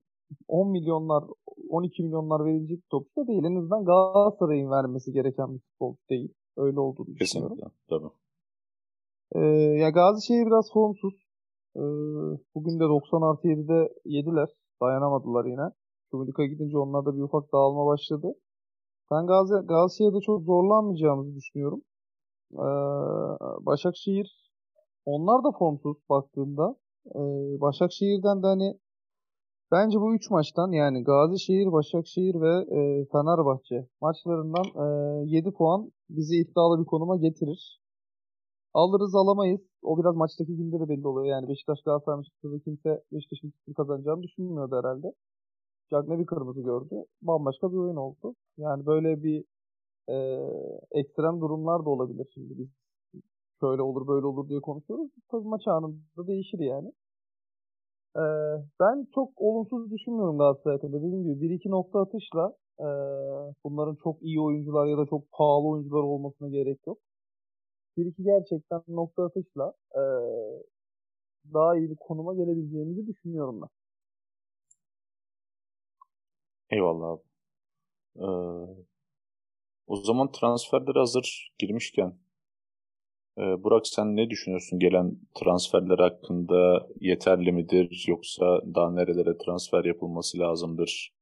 10 0.49 0.71
milyonlar, 0.71 1.25
12 1.69 2.03
milyonlar 2.03 2.45
verilecek 2.45 2.79
bir 2.79 2.89
topçu 2.91 3.17
da 3.17 3.27
değil. 3.27 3.45
En 3.45 3.55
azından 3.55 3.85
Galatasaray'ın 3.85 4.71
vermesi 4.71 5.13
gereken 5.13 5.55
bir 5.55 5.61
futbolcu 5.61 6.01
değil. 6.11 6.35
Öyle 6.57 6.81
olduğunu 6.81 7.07
düşünüyorum. 7.17 7.57
Kesinlikle, 7.57 7.77
tabii. 7.89 8.13
Ee, 9.35 9.41
ya 9.81 9.91
Gazişehir 9.91 10.47
biraz 10.47 10.73
formsuz. 10.73 11.15
Ee, 11.77 11.81
bugün 12.55 12.81
de 12.81 12.85
90 12.85 13.23
artı 13.23 13.49
7'de 13.49 13.89
yediler. 14.05 14.49
Dayanamadılar 14.83 15.45
yine. 15.45 15.71
Çubulik'a 16.11 16.45
gidince 16.45 16.79
onlarda 16.79 17.17
bir 17.17 17.23
ufak 17.23 17.53
dağılma 17.53 17.87
başladı. 17.87 18.33
Ben 19.11 19.27
Gazi, 19.27 19.55
Galatasaray'da 19.55 20.21
çok 20.21 20.43
zorlanmayacağımızı 20.43 21.35
düşünüyorum. 21.37 21.83
Ee, 22.53 22.67
Başakşehir 23.67 24.53
onlar 25.05 25.45
da 25.45 25.53
formsuz 25.59 25.97
baktığında. 26.11 26.77
Ee, 27.07 27.21
Başakşehir'den 27.61 28.43
de 28.43 28.47
hani 28.47 28.79
bence 29.73 30.01
bu 30.01 30.15
üç 30.15 30.31
maçtan 30.31 30.73
yani 30.73 31.05
Gazişehir, 31.05 31.73
Başakşehir 31.73 32.35
ve 32.41 32.53
e, 32.79 33.07
Fenerbahçe 33.13 33.89
maçlarından 34.01 34.65
e, 35.27 35.37
7 35.37 35.53
puan 35.53 35.93
bizi 36.11 36.37
iddialı 36.37 36.81
bir 36.81 36.87
konuma 36.87 37.17
getirir. 37.17 37.81
Alırız 38.75 39.15
alamayız. 39.15 39.72
O 39.83 39.99
biraz 39.99 40.17
maçtaki 40.17 40.57
günde 40.57 40.81
de 40.81 40.89
belli 40.89 41.07
oluyor. 41.09 41.27
Yani 41.27 41.49
Beşiktaş 41.49 41.83
Galatasaray 41.83 42.17
maçında 42.17 42.59
kimse 42.65 43.03
Beşiktaş'ın 43.13 43.53
kazanacağını 43.77 44.23
düşünmüyordu 44.23 44.77
herhalde. 44.77 45.13
Cagne 45.91 46.19
bir 46.19 46.27
kırmızı 46.27 46.63
gördü. 46.63 46.95
Bambaşka 47.23 47.73
bir 47.73 47.77
oyun 47.77 47.97
oldu. 47.97 48.35
Yani 48.59 48.87
böyle 48.87 49.23
bir 49.23 49.45
e, 50.09 50.17
ekstrem 51.01 51.41
durumlar 51.41 51.85
da 51.85 51.91
olabilir 51.91 52.27
şimdi 52.35 52.59
biz 52.59 52.69
şöyle 53.61 53.83
olur 53.83 54.09
böyle 54.09 54.27
olur 54.27 54.49
diye 54.49 54.61
konuşuyoruz. 54.61 55.11
Tabii 55.31 55.49
maç 55.49 55.69
anında 55.69 56.27
değişir 56.27 56.59
yani. 56.59 56.93
Ee, 58.17 58.21
ben 58.81 59.07
çok 59.15 59.31
olumsuz 59.37 59.91
düşünmüyorum 59.91 60.39
Galatasaray 60.39 60.77
hakkında. 60.77 60.97
Dediğim 60.97 61.23
gibi 61.25 61.41
bir 61.41 61.51
iki 61.51 61.71
nokta 61.71 62.01
atışla 62.01 62.53
e, 62.81 62.89
bunların 63.65 63.97
çok 64.05 64.23
iyi 64.23 64.41
oyuncular 64.41 64.87
ya 64.87 64.99
da 64.99 65.07
çok 65.07 65.33
pahalı 65.33 65.69
oyuncular 65.69 66.03
olmasına 66.03 66.49
gerek 66.49 66.87
yok 66.87 66.99
bir 67.97 68.07
iki 68.07 68.23
gerçekten 68.23 68.83
nokta 68.89 69.25
atışla 69.25 69.73
e, 69.95 70.03
daha 71.55 71.77
iyi 71.77 71.91
bir 71.91 71.97
konuma 71.97 72.35
gelebileceğimizi 72.35 73.07
düşünüyorum 73.07 73.63
ben. 73.63 73.69
Eyvallah 76.71 77.09
abi. 77.09 77.23
Ee, 78.17 78.27
o 79.87 79.97
zaman 79.97 80.33
transferler 80.33 80.95
hazır 80.95 81.53
girmişken 81.59 82.19
e, 83.39 83.41
Burak 83.41 83.87
sen 83.87 84.17
ne 84.17 84.31
düşünüyorsun 84.31 84.79
gelen 84.79 85.17
transferler 85.35 85.99
hakkında 85.99 86.89
yeterli 87.01 87.53
midir 87.53 88.05
yoksa 88.09 88.61
daha 88.75 88.91
nerelere 88.91 89.39
transfer 89.39 89.85
yapılması 89.85 90.39
lazımdır? 90.39 91.15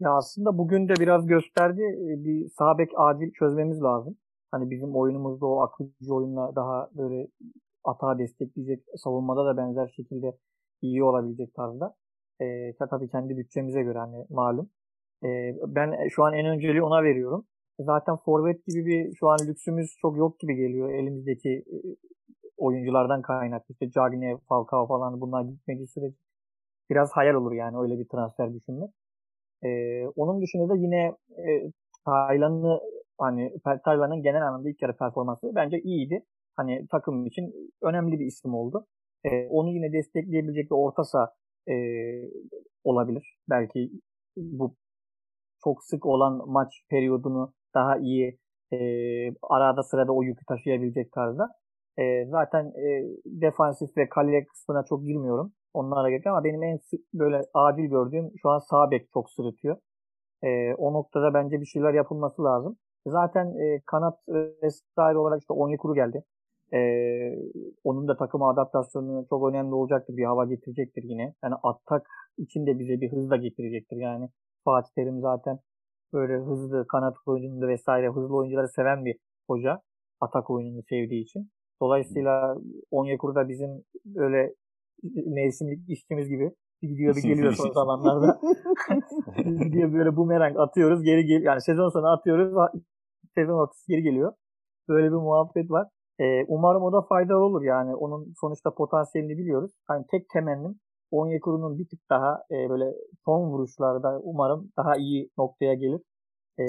Ya 0.00 0.10
aslında 0.10 0.58
bugün 0.58 0.88
de 0.88 0.94
biraz 1.00 1.26
gösterdi 1.26 1.82
bir 1.98 2.48
sağ 2.48 2.78
bek 2.78 2.90
acil 2.96 3.32
çözmemiz 3.32 3.82
lazım. 3.82 4.16
Hani 4.54 4.70
bizim 4.70 4.96
oyunumuzda 4.96 5.46
o 5.46 5.60
akıcı 5.60 6.14
oyunla 6.14 6.56
daha 6.56 6.90
böyle 6.94 7.28
atağa 7.84 8.18
destekleyecek 8.18 8.84
savunmada 8.96 9.46
da 9.46 9.56
benzer 9.56 9.88
şekilde 9.96 10.36
iyi 10.82 11.04
olabilecek 11.04 11.54
tarzda. 11.54 11.94
E, 12.40 12.76
tabii 12.90 13.08
kendi 13.08 13.36
bütçemize 13.36 13.82
göre 13.82 13.98
hani 13.98 14.26
malum. 14.30 14.70
E, 15.24 15.28
ben 15.66 16.08
şu 16.08 16.24
an 16.24 16.34
en 16.34 16.46
önceliği 16.46 16.82
ona 16.82 17.02
veriyorum. 17.02 17.46
Zaten 17.80 18.16
forvet 18.16 18.66
gibi 18.66 18.86
bir 18.86 19.14
şu 19.14 19.28
an 19.28 19.38
lüksümüz 19.48 19.96
çok 20.02 20.16
yok 20.16 20.40
gibi 20.40 20.54
geliyor 20.56 20.90
elimizdeki 20.90 21.50
e, 21.50 21.76
oyunculardan 22.56 23.22
kaynaklı. 23.22 23.72
İşte 23.72 23.90
Cagne, 23.90 24.38
Falcao 24.48 24.86
falan 24.86 25.20
bunlar 25.20 25.42
gitmediği 25.44 25.86
sürece 25.88 26.16
biraz 26.90 27.12
hayal 27.12 27.34
olur 27.34 27.52
yani 27.52 27.78
öyle 27.78 27.98
bir 27.98 28.08
transfer 28.08 28.54
düşünmek. 28.54 28.90
Ee, 29.64 30.06
onun 30.16 30.42
dışında 30.42 30.68
da 30.68 30.76
yine 30.76 31.16
e, 31.38 31.72
Taylan'ı 32.04 32.80
hani 33.18 33.52
Taylan'ın 33.84 34.22
genel 34.22 34.48
anlamda 34.48 34.70
ilk 34.70 34.82
yarı 34.82 34.96
performansı 34.96 35.52
bence 35.54 35.80
iyiydi. 35.80 36.24
Hani 36.56 36.86
takım 36.90 37.26
için 37.26 37.72
önemli 37.82 38.20
bir 38.20 38.26
isim 38.26 38.54
oldu. 38.54 38.86
Ee, 39.24 39.48
onu 39.48 39.70
yine 39.70 39.92
destekleyebilecek 39.92 40.70
bir 40.70 40.76
orta 40.76 41.04
saha 41.04 41.30
e, 41.68 41.74
olabilir. 42.84 43.36
Belki 43.50 43.90
bu 44.36 44.76
çok 45.64 45.84
sık 45.84 46.06
olan 46.06 46.50
maç 46.50 46.84
periyodunu 46.90 47.52
daha 47.74 47.98
iyi 47.98 48.38
e, 48.72 48.78
arada 49.42 49.82
sırada 49.82 50.12
o 50.12 50.22
yükü 50.22 50.44
taşıyabilecek 50.44 51.12
tarzda. 51.12 51.48
E, 51.98 52.26
zaten 52.26 52.64
e, 52.66 53.04
defansif 53.26 53.96
ve 53.96 54.08
kale 54.08 54.46
kısmına 54.46 54.84
çok 54.88 55.04
girmiyorum. 55.06 55.52
Onlara 55.74 56.10
gerek 56.10 56.26
ama 56.26 56.44
benim 56.44 56.62
en 56.62 56.78
böyle 57.14 57.40
acil 57.54 57.84
gördüğüm 57.84 58.30
şu 58.42 58.50
an 58.50 58.58
sağ 58.58 58.90
bek 58.90 59.08
çok 59.14 59.30
sırıtıyor. 59.30 59.76
E, 60.42 60.74
o 60.74 60.92
noktada 60.92 61.34
bence 61.34 61.60
bir 61.60 61.66
şeyler 61.66 61.94
yapılması 61.94 62.44
lazım. 62.44 62.76
Zaten 63.06 63.46
e, 63.46 63.80
kanat 63.86 64.18
vesaire 64.62 65.18
olarak 65.18 65.40
işte 65.40 65.52
Onyekuru 65.52 65.94
geldi. 65.94 66.24
E, 66.72 66.80
onun 67.84 68.08
da 68.08 68.16
takım 68.16 68.42
adaptasyonu 68.42 69.26
çok 69.28 69.48
önemli 69.48 69.74
olacaktır. 69.74 70.16
Bir 70.16 70.24
hava 70.24 70.44
getirecektir 70.44 71.02
yine. 71.02 71.34
Yani 71.44 71.54
atak 71.62 72.06
için 72.38 72.66
de 72.66 72.78
bize 72.78 73.00
bir 73.00 73.12
hız 73.12 73.30
da 73.30 73.36
getirecektir. 73.36 73.96
Yani 73.96 74.28
Fatih 74.64 74.90
Terim 74.94 75.20
zaten 75.20 75.58
böyle 76.12 76.34
hızlı 76.34 76.86
kanat 76.86 77.14
oyununu 77.26 77.68
vesaire 77.68 78.08
hızlı 78.08 78.36
oyuncuları 78.36 78.68
seven 78.68 79.04
bir 79.04 79.16
hoca. 79.46 79.80
Atak 80.20 80.50
oyununu 80.50 80.82
sevdiği 80.88 81.22
için. 81.22 81.50
Dolayısıyla 81.82 82.56
Onyekuru 82.90 83.34
da 83.34 83.48
bizim 83.48 83.84
öyle 84.16 84.54
mevsimlik 85.26 85.90
işçimiz 85.90 86.28
gibi. 86.28 86.50
Bir 86.82 86.88
gidiyor 86.88 87.16
bir 87.16 87.22
geliyor 87.22 87.52
son 87.52 87.72
zamanlarda. 87.72 88.40
gidiyor 89.64 89.92
böyle 89.92 90.16
bumerang 90.16 90.58
atıyoruz 90.58 91.02
geri 91.02 91.24
gel 91.24 91.42
yani 91.42 91.60
sezon 91.60 91.88
sonu 91.88 92.06
atıyoruz 92.06 92.54
sezon 93.34 93.54
ortası 93.58 93.88
geri 93.88 94.02
geliyor. 94.02 94.32
Böyle 94.88 95.06
bir 95.06 95.16
muhabbet 95.16 95.70
var. 95.70 95.88
Ee, 96.20 96.44
umarım 96.48 96.82
o 96.82 96.92
da 96.92 97.02
faydalı 97.02 97.44
olur 97.44 97.62
yani 97.62 97.96
onun 97.96 98.34
sonuçta 98.40 98.74
potansiyelini 98.74 99.38
biliyoruz. 99.38 99.72
Hani 99.86 100.06
tek 100.10 100.28
temennim 100.30 100.80
Onyekuru'nun 101.10 101.78
bir 101.78 101.88
tık 101.88 102.00
daha 102.10 102.42
e, 102.50 102.70
böyle 102.70 102.94
son 103.24 103.50
vuruşlarda 103.50 104.20
umarım 104.22 104.72
daha 104.78 104.96
iyi 104.96 105.30
noktaya 105.38 105.74
gelir. 105.74 106.00
E, 106.58 106.64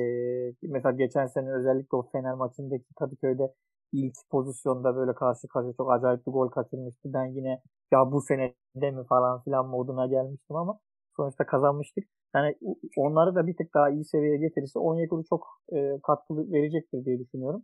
mesela 0.63 0.91
geçen 0.95 1.27
sene 1.27 1.51
özellikle 1.53 1.97
o 1.97 2.03
Fener 2.11 2.33
maçındaki 2.33 2.93
Kadıköy'de 2.99 3.53
ilk 3.93 4.13
pozisyonda 4.31 4.95
böyle 4.95 5.13
karşı 5.15 5.47
karşıya 5.47 5.73
çok 5.77 5.91
acayip 5.91 6.27
bir 6.27 6.31
gol 6.31 6.49
kaçırmıştı. 6.49 7.13
Ben 7.13 7.25
yine 7.25 7.61
ya 7.91 8.11
bu 8.11 8.21
sene 8.21 8.53
de 8.75 8.91
mi 8.91 9.03
falan 9.09 9.41
filan 9.43 9.67
moduna 9.67 10.07
gelmiştim 10.07 10.55
ama 10.55 10.79
sonuçta 11.15 11.45
kazanmıştık. 11.45 12.05
Yani 12.35 12.55
onları 12.97 13.35
da 13.35 13.47
bir 13.47 13.57
tık 13.57 13.73
daha 13.73 13.89
iyi 13.89 14.05
seviyeye 14.05 14.37
getirirse 14.37 14.79
Onyekuru 14.79 15.23
çok 15.29 15.61
e, 15.73 15.99
katkı 16.03 16.51
verecektir 16.51 17.05
diye 17.05 17.19
düşünüyorum. 17.19 17.63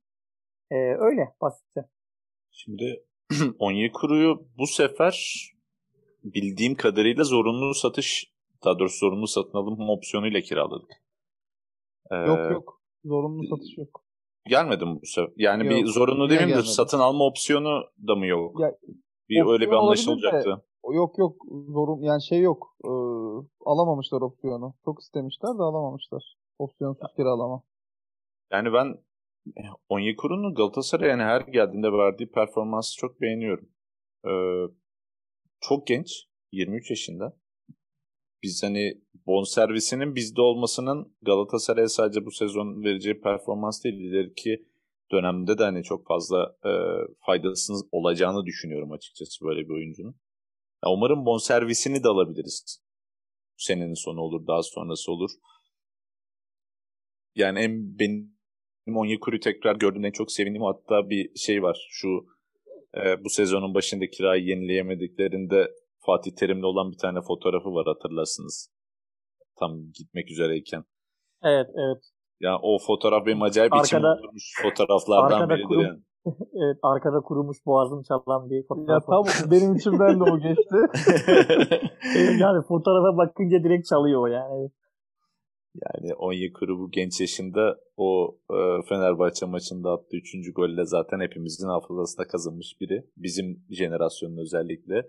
E, 0.71 0.75
öyle 0.75 1.36
basitçe. 1.41 1.81
Şimdi 2.51 3.03
Onyekuru'yu 3.60 4.47
bu 4.57 4.67
sefer 4.67 5.45
bildiğim 6.23 6.75
kadarıyla 6.75 7.23
zorunlu 7.23 7.73
satış 7.73 8.31
daha 8.65 8.79
doğrusu 8.79 8.97
zorunlu 8.97 9.27
satın 9.27 9.57
alım 9.57 9.89
opsiyonuyla 9.89 10.41
kiraladık. 10.41 10.91
Ee, 12.12 12.15
yok 12.15 12.51
yok. 12.51 12.81
Zorunlu 13.05 13.47
satış 13.47 13.77
yok. 13.77 14.03
Gelmedi 14.45 14.86
mi 14.86 14.99
bu 15.01 15.05
sefer? 15.05 15.34
Yani 15.36 15.65
yok, 15.65 15.75
bir 15.75 15.86
zorunlu 15.86 16.29
demeyeyim 16.29 16.57
de 16.57 16.63
satın 16.63 16.99
alma 16.99 17.25
opsiyonu 17.25 17.84
da 18.07 18.15
mı 18.15 18.27
yok? 18.27 18.60
Ya, 18.60 18.77
bir 19.29 19.45
öyle 19.45 19.67
bir 19.67 19.75
anlaşılacaktı. 19.75 20.63
Yok 20.94 21.17
yok 21.17 21.36
zorun 21.67 22.02
yani 22.02 22.24
şey 22.24 22.41
yok. 22.41 22.76
Ee, 22.86 22.89
alamamışlar 23.65 24.22
opsiyonu. 24.22 24.74
Çok 24.86 25.02
istemişler 25.02 25.50
de 25.50 25.63
alamamışlar. 25.63 26.36
Opsiyonsuz 26.60 27.02
ya. 27.02 27.15
kiralama. 27.15 27.63
Yani 28.52 28.74
ben 28.74 28.98
Onyekuru'nun 29.89 30.54
Galatasaray'a 30.54 31.12
yani 31.12 31.24
her 31.24 31.41
geldiğinde 31.41 31.91
verdiği 31.91 32.32
performansı 32.32 32.98
çok 32.98 33.22
beğeniyorum. 33.22 33.70
Ee, 34.28 34.32
çok 35.62 35.88
genç. 35.88 36.32
23 36.52 36.89
yaşında. 36.89 37.38
Biz 38.44 38.63
hani 38.63 39.02
bon 39.28 39.44
servisinin 39.44 40.15
bizde 40.15 40.41
olmasının 40.41 41.15
Galatasaray'a 41.22 41.88
sadece 41.88 42.26
bu 42.26 42.32
sezon 42.32 42.84
vereceği 42.84 43.22
performans 43.22 43.84
değil. 43.84 43.96
İleriki 43.96 44.65
dönemde 45.12 45.58
de 45.58 45.63
hani 45.63 45.84
çok 45.84 46.08
fazla 46.08 46.56
e, 46.65 46.72
faydasının 47.26 47.89
olacağını 47.91 48.46
düşünüyorum 48.46 48.91
açıkçası 48.91 49.46
böyle 49.46 49.70
bir 49.70 49.74
oyuncunun. 49.74 50.15
Ya 50.84 50.91
umarım 50.91 51.26
bon 51.26 51.38
servisini 51.38 52.04
de 52.04 52.08
alabiliriz. 52.08 52.82
Bu 53.54 53.63
senenin 53.63 53.94
sonu 53.94 54.22
olur, 54.22 54.48
daha 54.48 54.63
sonrası 54.63 55.12
olur. 55.12 55.32
Yani 57.36 57.60
en 57.60 58.00
benim 58.00 58.32
Onyekuru 58.96 59.39
tekrar 59.39 59.76
gördüğümde 59.76 60.08
en 60.08 60.12
çok 60.12 60.32
sevindiğim 60.32 60.63
hatta 60.63 61.10
bir 61.10 61.36
şey 61.36 61.63
var. 61.63 61.88
Şu 61.89 62.08
e, 62.96 63.24
bu 63.24 63.30
sezonun 63.30 63.74
başında 63.74 64.10
kirayı 64.10 64.44
yenileyemediklerinde 64.44 65.72
Fatih 66.00 66.32
Terim'le 66.32 66.63
olan 66.63 66.91
bir 66.91 66.98
tane 66.98 67.22
fotoğrafı 67.22 67.70
var 67.70 67.86
hatırlarsınız. 67.86 68.72
Tam 69.60 69.91
gitmek 69.91 70.32
üzereyken. 70.32 70.84
Evet, 71.44 71.67
evet. 71.76 72.04
Ya 72.39 72.60
o 72.62 72.80
fotoğraf 72.80 73.26
benim 73.26 73.41
acayip 73.41 73.74
arkada, 73.74 73.86
içime 73.86 74.08
oturmuş 74.08 74.54
fotoğraflardan 74.62 75.50
biridir 75.50 75.63
kurum, 75.63 75.82
yani. 75.82 76.00
evet, 76.63 76.77
arkada 76.84 77.21
kurumuş 77.21 77.57
boğazım 77.65 78.03
çalan 78.03 78.49
bir 78.49 78.67
fotoğraf. 78.67 79.03
Ya 79.03 79.05
tam 79.10 79.51
benim 79.51 79.75
içimden 79.75 80.19
de 80.19 80.23
o 80.23 80.39
geçti. 80.39 80.77
yani 82.39 82.62
fotoğrafa 82.67 83.17
bakınca 83.17 83.63
direkt 83.63 83.88
çalıyor 83.88 84.27
yani. 84.27 84.69
Yani 85.75 86.13
Onyekuru 86.15 86.79
bu 86.79 86.91
genç 86.91 87.21
yaşında 87.21 87.77
o 87.97 88.38
e, 88.49 88.57
Fenerbahçe 88.89 89.45
maçında 89.45 89.91
attığı 89.91 90.17
3. 90.17 90.53
golle 90.55 90.86
zaten 90.86 91.19
hepimizin 91.19 91.67
hafızasında 91.67 92.27
kazınmış 92.27 92.81
biri. 92.81 93.03
Bizim 93.17 93.63
jenerasyonun 93.69 94.38
özellikle 94.38 95.05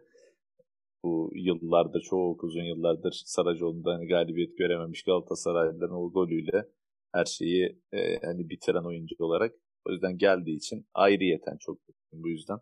bu 1.04 1.30
yıllarda 1.34 2.00
çok 2.00 2.44
uzun 2.44 2.62
yıllardır 2.62 3.22
Saracoğlu'nda 3.24 3.94
hani 3.94 4.08
galibiyet 4.08 4.58
görememiş 4.58 5.02
Galatasaraylıların 5.02 5.96
o 5.96 6.12
golüyle 6.12 6.68
her 7.12 7.24
şeyi 7.24 7.78
e, 7.92 8.26
hani 8.26 8.48
bitiren 8.48 8.84
oyuncu 8.84 9.14
olarak 9.18 9.54
o 9.86 9.92
yüzden 9.92 10.18
geldiği 10.18 10.56
için 10.56 10.86
ayrıyeten 10.94 11.56
çok 11.56 11.78
bu 12.12 12.28
yüzden. 12.28 12.58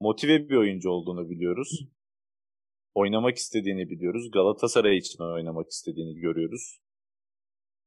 Motive 0.00 0.48
bir 0.48 0.56
oyuncu 0.56 0.90
olduğunu 0.90 1.30
biliyoruz. 1.30 1.88
Oynamak 2.94 3.36
istediğini 3.36 3.90
biliyoruz. 3.90 4.30
Galatasaray 4.30 4.96
için 4.98 5.22
oynamak 5.22 5.70
istediğini 5.70 6.20
görüyoruz. 6.20 6.80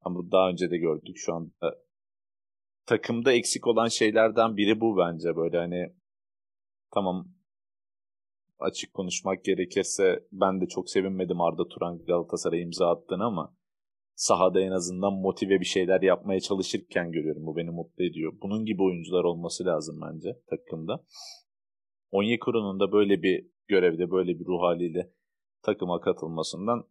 Ama 0.00 0.32
daha 0.32 0.50
önce 0.50 0.70
de 0.70 0.78
gördük 0.78 1.16
şu 1.16 1.34
anda. 1.34 1.84
Takımda 2.86 3.32
eksik 3.32 3.66
olan 3.66 3.88
şeylerden 3.88 4.56
biri 4.56 4.80
bu 4.80 4.96
bence 4.98 5.36
böyle 5.36 5.58
hani 5.58 5.94
tamam 6.90 7.34
açık 8.58 8.94
konuşmak 8.94 9.44
gerekirse 9.44 10.26
ben 10.32 10.60
de 10.60 10.66
çok 10.66 10.90
sevinmedim 10.90 11.40
Arda 11.40 11.68
Turan 11.68 12.04
Galatasaray 12.04 12.62
imza 12.62 12.90
attığını 12.90 13.24
ama 13.24 13.56
sahada 14.14 14.60
en 14.60 14.70
azından 14.70 15.12
motive 15.12 15.60
bir 15.60 15.64
şeyler 15.64 16.02
yapmaya 16.02 16.40
çalışırken 16.40 17.12
görüyorum. 17.12 17.46
Bu 17.46 17.56
beni 17.56 17.70
mutlu 17.70 18.04
ediyor. 18.04 18.32
Bunun 18.42 18.64
gibi 18.64 18.82
oyuncular 18.82 19.24
olması 19.24 19.64
lazım 19.64 20.00
bence 20.02 20.28
takımda. 20.50 21.04
Onyekuru'nun 22.10 22.80
da 22.80 22.92
böyle 22.92 23.22
bir 23.22 23.46
görevde, 23.68 24.10
böyle 24.10 24.38
bir 24.38 24.46
ruh 24.46 24.62
haliyle 24.62 25.10
takıma 25.62 26.00
katılmasından 26.00 26.88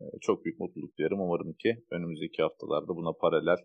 e, 0.00 0.04
çok 0.20 0.44
büyük 0.44 0.60
mutluluk 0.60 0.98
duyarım. 0.98 1.20
Umarım 1.20 1.52
ki 1.52 1.84
önümüzdeki 1.90 2.42
haftalarda 2.42 2.96
buna 2.96 3.12
paralel 3.12 3.56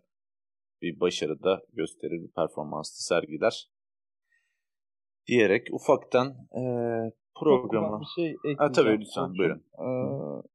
bir 0.82 1.00
başarı 1.00 1.42
da 1.42 1.62
gösterir, 1.72 2.22
bir 2.22 2.32
performansı 2.32 3.04
sergiler. 3.04 3.70
Diyerek 5.26 5.66
ufaktan 5.72 6.28
e, 6.30 6.62
programa... 7.40 8.00
Bir 8.00 8.06
şey 8.22 8.36
ha, 8.58 8.72
tabii 8.72 9.00
lütfen 9.00 9.34
buyurun. 9.38 9.64
Ee, 9.78 10.48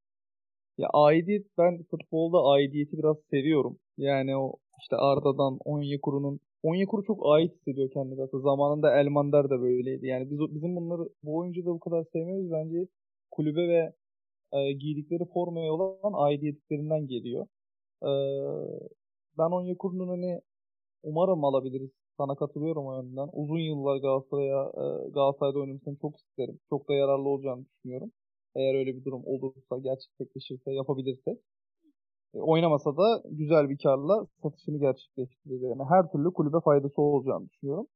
ya 0.78 0.90
aidiyet 0.94 1.48
ben 1.58 1.84
futbolda 1.84 2.38
aidiyeti 2.44 2.98
biraz 2.98 3.18
seviyorum. 3.32 3.80
Yani 3.98 4.38
o 4.38 4.54
işte 4.82 4.96
Arda'dan 4.96 5.60
Onyekuru'nun 5.66 6.40
Onyekuru 6.64 7.04
çok 7.04 7.20
ait 7.26 7.54
hissediyor 7.56 7.90
kendini 7.92 8.16
zaten. 8.16 8.40
Zamanında 8.40 9.00
Elmander 9.00 9.50
de 9.50 9.62
böyleydi. 9.62 10.08
Yani 10.08 10.32
biz 10.32 10.40
bizim 10.56 10.76
bunları 10.76 11.10
bu 11.24 11.38
oyuncu 11.38 11.66
da 11.66 11.70
bu 11.70 11.80
kadar 11.80 12.06
sevmiyoruz 12.14 12.52
bence 12.52 12.88
kulübe 13.32 13.68
ve 13.68 13.94
e, 14.54 14.74
giydikleri 14.74 15.26
formaya 15.34 15.74
olan 15.74 16.14
aidiyetlerinden 16.14 17.08
geliyor. 17.08 17.48
E, 18.04 18.12
ben 19.38 19.52
Onyekuru'nun 19.52 20.08
hani 20.08 20.42
umarım 21.04 21.46
alabiliriz. 21.46 21.92
Sana 22.18 22.36
katılıyorum 22.36 22.88
o 22.88 22.96
yönden. 22.96 23.30
Uzun 23.34 23.60
yıllar 23.60 23.98
Galatasaray'a 23.98 24.72
e, 24.78 25.10
Galatasaray'da 25.10 25.60
oynamasını 25.60 25.98
çok 26.02 26.18
isterim. 26.18 26.60
Çok 26.70 26.90
da 26.90 26.94
yararlı 26.94 27.30
olacağını 27.30 27.66
düşünüyorum. 27.66 28.12
Eğer 28.56 28.76
öyle 28.76 28.96
bir 28.96 29.06
durum 29.06 29.22
olursa, 29.26 29.78
gerçekleşirse, 29.78 30.72
yapabilirsek. 30.74 31.39
E, 32.36 32.39
oynamasa 32.39 32.98
da 32.98 33.24
güzel 33.32 33.70
bir 33.70 33.78
karla 33.78 34.26
satışını 34.44 34.80
gerçekleştirir. 34.80 35.62
Yani 35.62 35.84
her 35.89 36.12
türlü 36.12 36.34
kulübe 36.34 36.58
faydası 36.66 37.02
olacağını 37.02 37.50
düşünüyorum. 37.50 37.88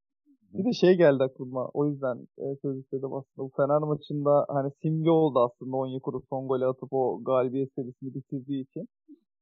Bir 0.53 0.65
de 0.65 0.73
şey 0.73 0.97
geldi 0.97 1.23
aklıma. 1.23 1.69
O 1.73 1.87
yüzden 1.87 2.27
e, 2.37 2.55
söz 2.61 2.77
istedim 2.77 3.13
aslında. 3.13 3.47
Bu 3.47 3.51
Fener 3.57 3.79
maçında 3.79 4.45
hani 4.49 4.71
simge 4.81 5.09
oldu 5.09 5.39
aslında 5.39 5.77
Onyekuru 5.77 6.21
son 6.29 6.47
golü 6.47 6.65
atıp 6.65 6.93
o 6.93 7.23
galibiyet 7.23 7.73
serisini 7.75 8.13
bitirdiği 8.13 8.63
için. 8.63 8.87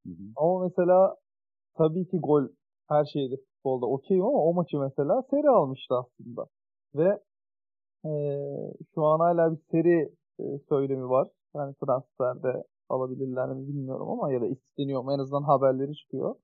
Hı 0.05 0.09
hı. 0.09 0.23
Ama 0.35 0.59
mesela 0.59 1.15
tabii 1.77 2.07
ki 2.07 2.19
gol 2.19 2.43
her 2.89 3.05
şeydir 3.05 3.39
futbolda 3.45 3.85
okeyim 3.85 4.25
ama 4.25 4.43
o 4.43 4.53
maçı 4.53 4.79
mesela 4.79 5.23
seri 5.29 5.49
almıştı 5.49 5.95
aslında. 5.95 6.45
Ve 6.95 7.19
e, 8.05 8.11
şu 8.95 9.05
an 9.05 9.19
hala 9.19 9.51
bir 9.51 9.61
seri 9.71 10.09
e, 10.39 10.43
söylemi 10.69 11.09
var. 11.09 11.27
Yani 11.55 11.75
transferde 11.85 12.63
alabilirler 12.89 13.49
mi 13.49 13.67
bilmiyorum 13.67 14.09
ama 14.09 14.31
ya 14.31 14.41
da 14.41 14.47
isteniyor 14.47 15.03
mu 15.03 15.13
en 15.13 15.19
azından 15.19 15.43
haberleri 15.43 15.95
çıkıyor. 15.95 16.35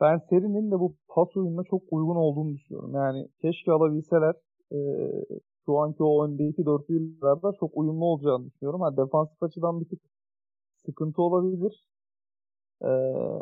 Ben 0.00 0.18
serinin 0.30 0.70
de 0.70 0.80
bu 0.80 0.96
pas 1.08 1.36
oyununa 1.36 1.64
çok 1.64 1.82
uygun 1.90 2.16
olduğunu 2.16 2.54
düşünüyorum. 2.54 2.94
Yani 2.94 3.28
keşke 3.42 3.72
alabilseler 3.72 4.34
e, 4.72 4.78
şu 5.66 5.78
anki 5.78 6.02
o 6.02 6.24
öndeki 6.26 6.66
dörtlülerden 6.66 7.52
çok 7.60 7.70
uyumlu 7.74 8.04
olacağını 8.04 8.46
düşünüyorum. 8.46 8.80
Ha, 8.80 8.96
defansif 8.96 9.42
açıdan 9.42 9.80
bir 9.80 9.88
tık 9.88 10.00
sıkıntı 10.86 11.22
olabilir. 11.22 11.84
Ee, 12.82 12.86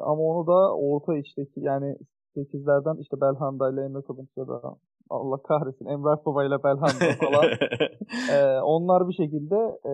ama 0.03 0.23
onu 0.23 0.47
da 0.47 0.77
orta 0.77 1.17
içteki 1.17 1.61
yani 1.61 1.97
8'lerden 2.37 3.01
işte 3.01 3.21
Belhanda 3.21 3.73
ile 3.73 3.85
Emre 3.85 4.03
Kılınç 4.03 4.29
ya 4.37 4.49
da 4.49 4.77
Allah 5.11 5.43
kahretsin 5.43 5.87
Emrah 5.87 6.27
Baba 6.27 6.45
ile 6.45 6.63
Belhanda 6.65 7.07
falan 7.21 7.45
ee, 8.33 8.61
onlar 8.61 9.09
bir 9.09 9.15
şekilde 9.15 9.57
e, 9.85 9.93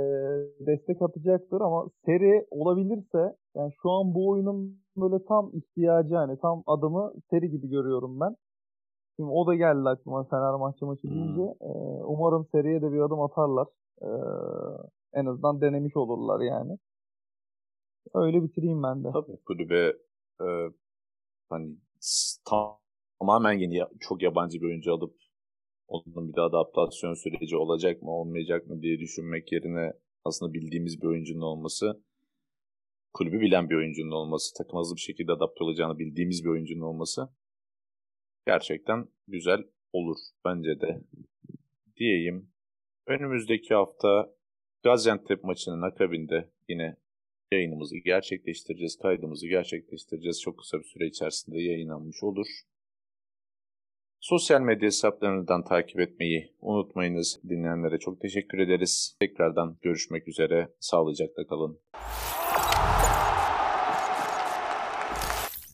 destek 0.66 1.02
atacaktır 1.02 1.60
ama 1.60 1.86
seri 2.04 2.46
olabilirse 2.50 3.36
yani 3.56 3.72
şu 3.82 3.90
an 3.90 4.14
bu 4.14 4.28
oyunun 4.28 4.78
böyle 4.96 5.24
tam 5.24 5.50
ihtiyacı 5.54 6.14
hani 6.14 6.38
tam 6.38 6.62
adımı 6.66 7.12
seri 7.30 7.50
gibi 7.50 7.68
görüyorum 7.68 8.20
ben. 8.20 8.36
Şimdi 9.16 9.30
o 9.30 9.46
da 9.46 9.54
geldi 9.54 9.88
aklıma 9.88 10.24
Fenerbahçe 10.24 10.86
maçı 10.86 11.10
deyince. 11.10 11.42
Hmm. 11.42 11.68
umarım 12.04 12.46
seriye 12.52 12.82
de 12.82 12.92
bir 12.92 13.00
adım 13.00 13.20
atarlar. 13.20 13.66
en 15.14 15.26
azından 15.26 15.60
denemiş 15.60 15.96
olurlar 15.96 16.40
yani. 16.40 16.78
Öyle 18.14 18.42
bitireyim 18.42 18.82
ben 18.82 19.04
de. 19.04 19.10
Tabii 19.12 19.36
kulübe 19.46 19.92
e, 20.40 20.46
hani 21.50 21.76
tamamen 23.20 23.52
yeni 23.52 23.80
çok 24.00 24.22
yabancı 24.22 24.60
bir 24.60 24.66
oyuncu 24.66 24.92
alıp 24.92 25.14
onun 25.88 26.28
bir 26.28 26.36
de 26.36 26.40
adaptasyon 26.40 27.14
süreci 27.14 27.56
olacak 27.56 28.02
mı 28.02 28.10
olmayacak 28.10 28.66
mı 28.66 28.82
diye 28.82 28.98
düşünmek 28.98 29.52
yerine 29.52 29.92
aslında 30.24 30.52
bildiğimiz 30.52 31.02
bir 31.02 31.06
oyuncunun 31.06 31.42
olması 31.42 32.02
kulübü 33.14 33.40
bilen 33.40 33.70
bir 33.70 33.74
oyuncunun 33.74 34.10
olması, 34.10 34.54
takım 34.54 34.78
hızlı 34.78 34.96
bir 34.96 35.00
şekilde 35.00 35.32
adapte 35.32 35.64
olacağını 35.64 35.98
bildiğimiz 35.98 36.44
bir 36.44 36.48
oyuncunun 36.48 36.80
olması 36.80 37.28
gerçekten 38.46 39.08
güzel 39.28 39.60
olur 39.92 40.16
bence 40.44 40.80
de 40.80 41.00
diyeyim. 41.96 42.48
Önümüzdeki 43.06 43.74
hafta 43.74 44.34
Gaziantep 44.82 45.44
maçının 45.44 45.82
akabinde 45.82 46.50
yine 46.68 46.96
yayınımızı 47.52 47.96
gerçekleştireceğiz, 47.96 48.98
kaydımızı 48.98 49.48
gerçekleştireceğiz. 49.48 50.40
Çok 50.42 50.58
kısa 50.58 50.78
bir 50.78 50.84
süre 50.84 51.06
içerisinde 51.06 51.62
yayınlanmış 51.62 52.22
olur. 52.22 52.46
Sosyal 54.24 54.60
medya 54.60 54.86
hesaplarından 54.86 55.64
takip 55.64 56.00
etmeyi 56.00 56.52
unutmayınız. 56.60 57.40
Dinleyenlere 57.48 57.98
çok 57.98 58.20
teşekkür 58.20 58.58
ederiz. 58.58 59.16
Tekrardan 59.20 59.78
görüşmek 59.82 60.28
üzere. 60.28 60.68
Sağlıcakla 60.80 61.46
kalın. 61.46 61.80